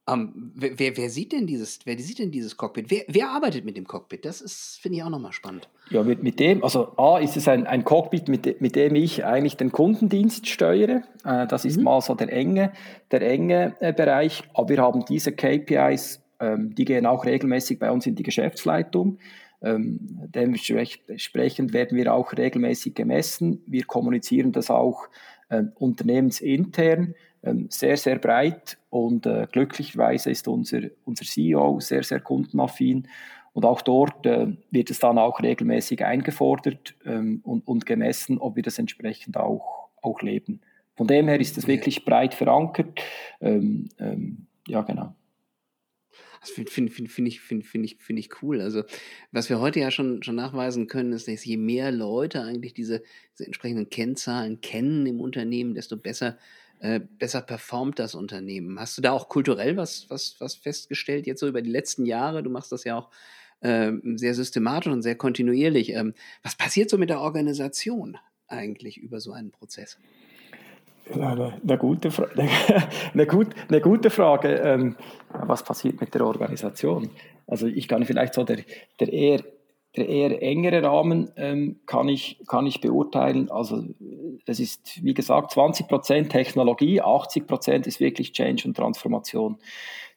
Ähm, 0.10 0.53
wer, 0.55 0.95
wer, 0.95 1.10
sieht 1.10 1.33
denn 1.33 1.47
dieses, 1.47 1.79
wer 1.86 1.97
sieht 1.99 2.19
denn 2.19 2.31
dieses 2.31 2.55
Cockpit? 2.55 2.89
Wer, 2.89 3.03
wer 3.10 3.29
arbeitet 3.29 3.65
mit 3.65 3.75
dem 3.75 3.86
Cockpit? 3.86 4.23
Das 4.23 4.39
ist, 4.39 4.79
finde 4.81 4.99
ich, 4.99 5.03
auch 5.03 5.10
nochmal 5.10 5.33
spannend. 5.33 5.67
Ja, 5.89 6.01
mit, 6.01 6.23
mit 6.23 6.39
dem, 6.39 6.63
also 6.63 6.97
A 6.97 7.19
ist 7.19 7.36
es 7.36 7.49
ein, 7.49 7.67
ein 7.67 7.83
Cockpit, 7.83 8.29
mit, 8.29 8.62
mit 8.62 8.75
dem 8.77 8.95
ich 8.95 9.25
eigentlich 9.25 9.57
den 9.57 9.73
Kundendienst 9.73 10.47
steuere. 10.47 11.03
Äh, 11.25 11.45
das 11.47 11.65
ist 11.65 11.77
mhm. 11.77 11.83
mal 11.83 12.01
so 12.01 12.15
der 12.15 12.31
enge, 12.31 12.71
der 13.12 13.21
enge 13.21 13.75
äh, 13.81 13.91
Bereich. 13.91 14.43
Aber 14.53 14.69
wir 14.69 14.77
haben 14.77 15.03
diese 15.03 15.33
KPIs, 15.33 16.23
ähm, 16.39 16.76
die 16.76 16.86
gehen 16.86 17.06
auch 17.06 17.26
regelmäßig 17.26 17.80
bei 17.80 17.91
uns 17.91 18.06
in 18.06 18.15
die 18.15 18.23
Geschäftsleitung. 18.23 19.19
Ähm, 19.62 20.00
dementsprechend 20.36 21.73
werden 21.73 21.97
wir 21.97 22.13
auch 22.13 22.34
regelmäßig 22.34 22.93
gemessen. 22.93 23.63
Wir 23.65 23.86
kommunizieren 23.86 24.52
das 24.52 24.69
auch 24.69 25.08
äh, 25.50 25.63
unternehmensintern 25.76 27.15
ähm, 27.43 27.67
sehr, 27.69 27.97
sehr 27.97 28.19
breit 28.19 28.78
und 28.89 29.26
äh, 29.26 29.47
glücklicherweise 29.52 30.32
ist 30.32 30.47
unser, 30.47 30.82
unser 31.06 31.26
CEO 31.26 31.80
sehr, 31.80 32.04
sehr 32.04 32.19
kundenaffin 32.19 33.08
und 33.54 33.65
auch 33.65 33.82
dort 33.82 34.26
äh, 34.26 34.56
wird 34.69 34.91
es 34.91 35.00
dann 35.00 35.17
auch 35.17 35.41
regelmäßig 35.41 36.06
eingefordert 36.06 36.95
ähm, 37.06 37.41
und, 37.43 37.67
und 37.67 37.86
gemessen, 37.86 38.38
ob 38.38 38.56
wir 38.56 38.63
das 38.63 38.78
entsprechend 38.78 39.38
auch, 39.38 39.89
auch 40.02 40.21
leben. 40.21 40.62
Von 40.95 41.08
dem 41.08 41.28
her 41.28 41.39
ist 41.39 41.58
es 41.58 41.67
wirklich 41.67 42.06
breit 42.06 42.34
verankert. 42.34 43.02
Ähm, 43.41 43.89
ähm, 44.00 44.47
ja, 44.67 44.82
genau. 44.82 45.13
Das 46.41 46.51
finde 46.51 46.71
find, 46.71 46.91
find, 46.91 47.12
find 47.12 47.27
ich, 47.27 47.41
find, 47.41 47.65
find 47.65 47.86
ich, 47.86 47.97
find 47.97 48.19
ich 48.19 48.41
cool. 48.41 48.62
Also, 48.62 48.84
was 49.32 49.49
wir 49.49 49.60
heute 49.60 49.80
ja 49.80 49.91
schon, 49.91 50.23
schon 50.23 50.36
nachweisen 50.36 50.88
können, 50.88 51.13
ist, 51.13 51.27
dass 51.27 51.45
je 51.45 51.58
mehr 51.58 51.91
Leute 51.91 52.41
eigentlich 52.41 52.73
diese, 52.73 53.03
diese 53.34 53.45
entsprechenden 53.45 53.89
Kennzahlen 53.89 54.62
kennen 54.62 55.06
im 55.06 55.19
Unternehmen, 55.19 55.73
desto 55.73 55.97
besser, 55.97 56.38
äh, 56.80 56.99
besser 56.99 57.41
performt 57.41 57.99
das 57.99 58.15
Unternehmen. 58.15 58.80
Hast 58.80 58.97
du 58.97 59.01
da 59.01 59.12
auch 59.12 59.30
kulturell 59.30 59.77
was, 59.77 60.10
was, 60.10 60.36
was 60.39 60.56
festgestellt, 60.56 61.27
jetzt 61.27 61.39
so 61.39 61.47
über 61.47 61.62
die 61.62 61.71
letzten 61.71 62.06
Jahre? 62.06 62.43
Du 62.43 62.49
machst 62.49 62.71
das 62.71 62.84
ja 62.84 62.97
auch 62.97 63.10
äh, 63.62 63.91
sehr 64.15 64.36
systematisch 64.36 64.91
und 64.91 65.01
sehr 65.01 65.15
kontinuierlich. 65.15 65.93
Ähm, 65.93 66.13
was 66.43 66.56
passiert 66.56 66.89
so 66.89 66.97
mit 66.97 67.10
der 67.10 67.21
Organisation 67.21 68.17
eigentlich 68.47 68.97
über 68.97 69.19
so 69.19 69.32
einen 69.32 69.51
Prozess? 69.51 69.97
Eine, 71.13 71.53
eine, 71.61 71.77
gute, 71.77 72.09
eine, 73.13 73.25
gut, 73.27 73.47
eine 73.69 73.81
gute 73.81 74.09
Frage. 74.09 74.49
Ähm, 74.55 74.95
was 75.29 75.63
passiert 75.63 75.99
mit 76.01 76.13
der 76.13 76.25
Organisation? 76.25 77.09
Also 77.47 77.67
ich 77.67 77.87
kann 77.87 78.05
vielleicht 78.05 78.33
so 78.33 78.43
der, 78.43 78.59
der 78.99 79.11
eher 79.11 79.41
der 79.97 80.07
eher 80.07 80.41
engere 80.41 80.83
Rahmen 80.83 81.31
ähm, 81.35 81.79
kann, 81.87 82.07
ich, 82.07 82.39
kann 82.47 82.67
ich 82.67 82.81
beurteilen. 82.81 83.49
Also 83.49 83.83
es 84.45 84.59
ist, 84.59 85.03
wie 85.03 85.15
gesagt, 85.15 85.51
20% 85.53 86.29
Technologie, 86.29 87.01
80% 87.01 87.87
ist 87.87 87.99
wirklich 87.99 88.31
Change 88.31 88.67
und 88.67 88.77
Transformation. 88.77 89.57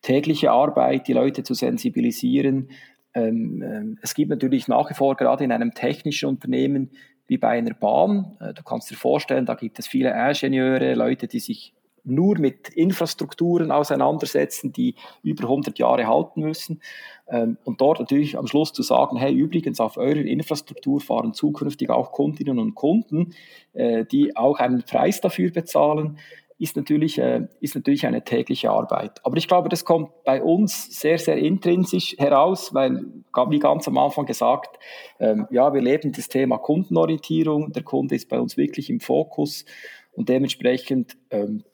Tägliche 0.02 0.50
Arbeit, 0.50 1.08
die 1.08 1.14
Leute 1.14 1.42
zu 1.42 1.54
sensibilisieren. 1.54 2.68
Ähm, 3.14 3.62
ähm, 3.62 3.98
es 4.02 4.14
gibt 4.14 4.30
natürlich 4.30 4.68
nach 4.68 4.90
wie 4.90 4.94
vor 4.94 5.16
gerade 5.16 5.44
in 5.44 5.52
einem 5.52 5.72
technischen 5.72 6.28
Unternehmen 6.28 6.90
wie 7.30 7.38
bei 7.38 7.50
einer 7.50 7.74
Bahn. 7.74 8.36
Äh, 8.40 8.52
du 8.54 8.64
kannst 8.64 8.90
dir 8.90 8.96
vorstellen, 8.96 9.46
da 9.46 9.54
gibt 9.54 9.78
es 9.78 9.86
viele 9.86 10.10
Ingenieure, 10.10 10.94
Leute, 10.94 11.28
die 11.28 11.38
sich 11.38 11.72
nur 12.02 12.36
mit 12.38 12.70
Infrastrukturen 12.70 13.70
auseinandersetzen, 13.70 14.72
die 14.72 14.96
über 15.22 15.44
100 15.44 15.78
Jahre 15.78 16.08
halten 16.08 16.40
müssen. 16.40 16.82
Ähm, 17.28 17.56
und 17.62 17.80
dort 17.80 18.00
natürlich 18.00 18.36
am 18.36 18.48
Schluss 18.48 18.72
zu 18.72 18.82
sagen, 18.82 19.16
hey, 19.16 19.32
übrigens 19.32 19.78
auf 19.78 19.96
eurer 19.96 20.16
Infrastruktur 20.16 21.00
fahren 21.00 21.32
zukünftig 21.32 21.88
auch 21.90 22.10
Kundinnen 22.10 22.58
und 22.58 22.74
Kunden, 22.74 23.32
äh, 23.74 24.04
die 24.04 24.36
auch 24.36 24.58
einen 24.58 24.82
Preis 24.82 25.20
dafür 25.20 25.52
bezahlen, 25.52 26.18
ist 26.60 26.76
natürlich, 26.76 27.18
äh, 27.18 27.48
ist 27.60 27.74
natürlich 27.74 28.06
eine 28.06 28.22
tägliche 28.22 28.70
Arbeit. 28.70 29.24
Aber 29.24 29.38
ich 29.38 29.48
glaube, 29.48 29.70
das 29.70 29.86
kommt 29.86 30.10
bei 30.24 30.42
uns 30.42 31.00
sehr, 31.00 31.18
sehr 31.18 31.38
intrinsisch 31.38 32.14
heraus, 32.18 32.74
weil, 32.74 33.02
wie 33.48 33.58
ganz 33.58 33.88
am 33.88 33.96
Anfang 33.96 34.26
gesagt, 34.26 34.78
ähm, 35.18 35.46
ja, 35.50 35.72
wir 35.72 35.80
leben 35.80 36.12
das 36.12 36.28
Thema 36.28 36.58
Kundenorientierung. 36.58 37.72
Der 37.72 37.82
Kunde 37.82 38.14
ist 38.14 38.28
bei 38.28 38.38
uns 38.38 38.58
wirklich 38.58 38.90
im 38.90 39.00
Fokus 39.00 39.64
und 40.12 40.28
dementsprechend 40.28 41.16
ähm, 41.30 41.64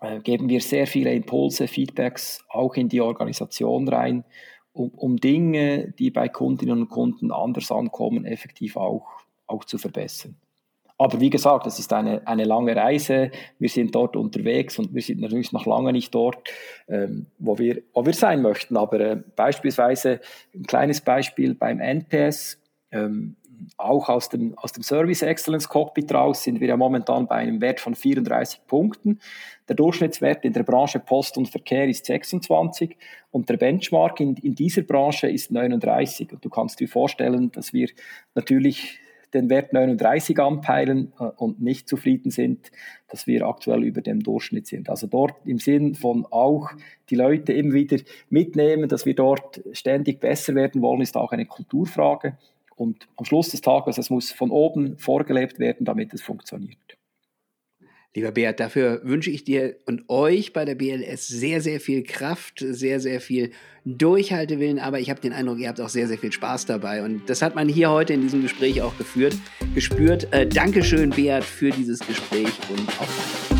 äh, 0.00 0.20
geben 0.20 0.48
wir 0.48 0.62
sehr 0.62 0.86
viele 0.86 1.12
Impulse, 1.12 1.68
Feedbacks 1.68 2.42
auch 2.48 2.76
in 2.76 2.88
die 2.88 3.02
Organisation 3.02 3.86
rein, 3.88 4.24
um, 4.72 4.88
um 4.88 5.18
Dinge, 5.18 5.92
die 5.98 6.10
bei 6.10 6.30
Kundinnen 6.30 6.80
und 6.80 6.88
Kunden 6.88 7.30
anders 7.30 7.70
ankommen, 7.70 8.24
effektiv 8.24 8.78
auch, 8.78 9.06
auch 9.46 9.64
zu 9.66 9.76
verbessern. 9.76 10.36
Aber 10.98 11.20
wie 11.20 11.30
gesagt, 11.30 11.66
es 11.66 11.78
ist 11.78 11.92
eine, 11.92 12.26
eine 12.26 12.44
lange 12.44 12.74
Reise. 12.74 13.30
Wir 13.60 13.68
sind 13.68 13.94
dort 13.94 14.16
unterwegs 14.16 14.78
und 14.80 14.92
wir 14.92 15.02
sind 15.02 15.20
natürlich 15.20 15.52
noch 15.52 15.64
lange 15.64 15.92
nicht 15.92 16.12
dort, 16.12 16.48
ähm, 16.88 17.26
wo, 17.38 17.56
wir, 17.56 17.82
wo 17.94 18.04
wir 18.04 18.14
sein 18.14 18.42
möchten. 18.42 18.76
Aber 18.76 19.00
äh, 19.00 19.22
beispielsweise 19.36 20.20
ein 20.54 20.64
kleines 20.64 21.00
Beispiel 21.00 21.54
beim 21.54 21.80
NPS. 21.80 22.58
Ähm, 22.90 23.36
auch 23.76 24.08
aus 24.08 24.28
dem, 24.28 24.56
aus 24.58 24.72
dem 24.72 24.82
Service 24.82 25.22
Excellence 25.22 25.68
Cockpit 25.68 26.12
raus 26.12 26.42
sind 26.42 26.60
wir 26.60 26.68
ja 26.68 26.76
momentan 26.76 27.26
bei 27.26 27.36
einem 27.36 27.60
Wert 27.60 27.80
von 27.80 27.94
34 27.94 28.66
Punkten. 28.66 29.20
Der 29.68 29.76
Durchschnittswert 29.76 30.44
in 30.44 30.52
der 30.52 30.62
Branche 30.62 30.98
Post 30.98 31.36
und 31.36 31.48
Verkehr 31.48 31.88
ist 31.88 32.06
26 32.06 32.96
und 33.30 33.48
der 33.48 33.56
Benchmark 33.56 34.20
in, 34.20 34.36
in 34.36 34.54
dieser 34.54 34.82
Branche 34.82 35.28
ist 35.28 35.50
39. 35.50 36.32
Und 36.32 36.44
du 36.44 36.48
kannst 36.48 36.80
dir 36.80 36.88
vorstellen, 36.88 37.52
dass 37.52 37.72
wir 37.72 37.88
natürlich 38.34 39.00
den 39.34 39.50
Wert 39.50 39.72
39 39.72 40.38
anpeilen 40.38 41.12
äh, 41.18 41.24
und 41.36 41.60
nicht 41.60 41.88
zufrieden 41.88 42.30
sind, 42.30 42.70
dass 43.08 43.26
wir 43.26 43.46
aktuell 43.46 43.84
über 43.84 44.00
dem 44.00 44.22
Durchschnitt 44.22 44.66
sind. 44.66 44.90
Also 44.90 45.06
dort 45.06 45.34
im 45.46 45.58
Sinn 45.58 45.94
von 45.94 46.26
auch 46.30 46.70
die 47.10 47.16
Leute 47.16 47.52
immer 47.52 47.74
wieder 47.74 47.98
mitnehmen, 48.30 48.88
dass 48.88 49.06
wir 49.06 49.14
dort 49.14 49.62
ständig 49.72 50.20
besser 50.20 50.54
werden 50.54 50.82
wollen, 50.82 51.00
ist 51.00 51.16
auch 51.16 51.32
eine 51.32 51.46
Kulturfrage. 51.46 52.36
Und 52.76 53.08
am 53.16 53.24
Schluss 53.24 53.48
des 53.48 53.60
Tages, 53.60 53.98
es 53.98 54.10
muss 54.10 54.30
von 54.30 54.50
oben 54.50 54.98
vorgelebt 54.98 55.58
werden, 55.58 55.84
damit 55.84 56.14
es 56.14 56.22
funktioniert. 56.22 56.97
Lieber 58.18 58.32
Beat, 58.32 58.58
dafür 58.58 59.00
wünsche 59.04 59.30
ich 59.30 59.44
dir 59.44 59.76
und 59.86 60.08
euch 60.08 60.52
bei 60.52 60.64
der 60.64 60.74
BLS 60.74 61.28
sehr, 61.28 61.60
sehr 61.60 61.78
viel 61.78 62.02
Kraft, 62.02 62.64
sehr, 62.68 62.98
sehr 62.98 63.20
viel 63.20 63.52
Durchhaltewillen, 63.84 64.80
aber 64.80 64.98
ich 64.98 65.08
habe 65.08 65.20
den 65.20 65.32
Eindruck, 65.32 65.60
ihr 65.60 65.68
habt 65.68 65.80
auch 65.80 65.88
sehr, 65.88 66.08
sehr 66.08 66.18
viel 66.18 66.32
Spaß 66.32 66.66
dabei 66.66 67.04
und 67.04 67.30
das 67.30 67.42
hat 67.42 67.54
man 67.54 67.68
hier 67.68 67.90
heute 67.90 68.14
in 68.14 68.22
diesem 68.22 68.42
Gespräch 68.42 68.82
auch 68.82 68.98
geführt, 68.98 69.36
gespürt. 69.72 70.26
Äh, 70.32 70.48
Dankeschön, 70.48 71.10
Beat, 71.10 71.44
für 71.44 71.70
dieses 71.70 72.00
Gespräch 72.00 72.50
und 72.70 72.88
auf 73.00 73.57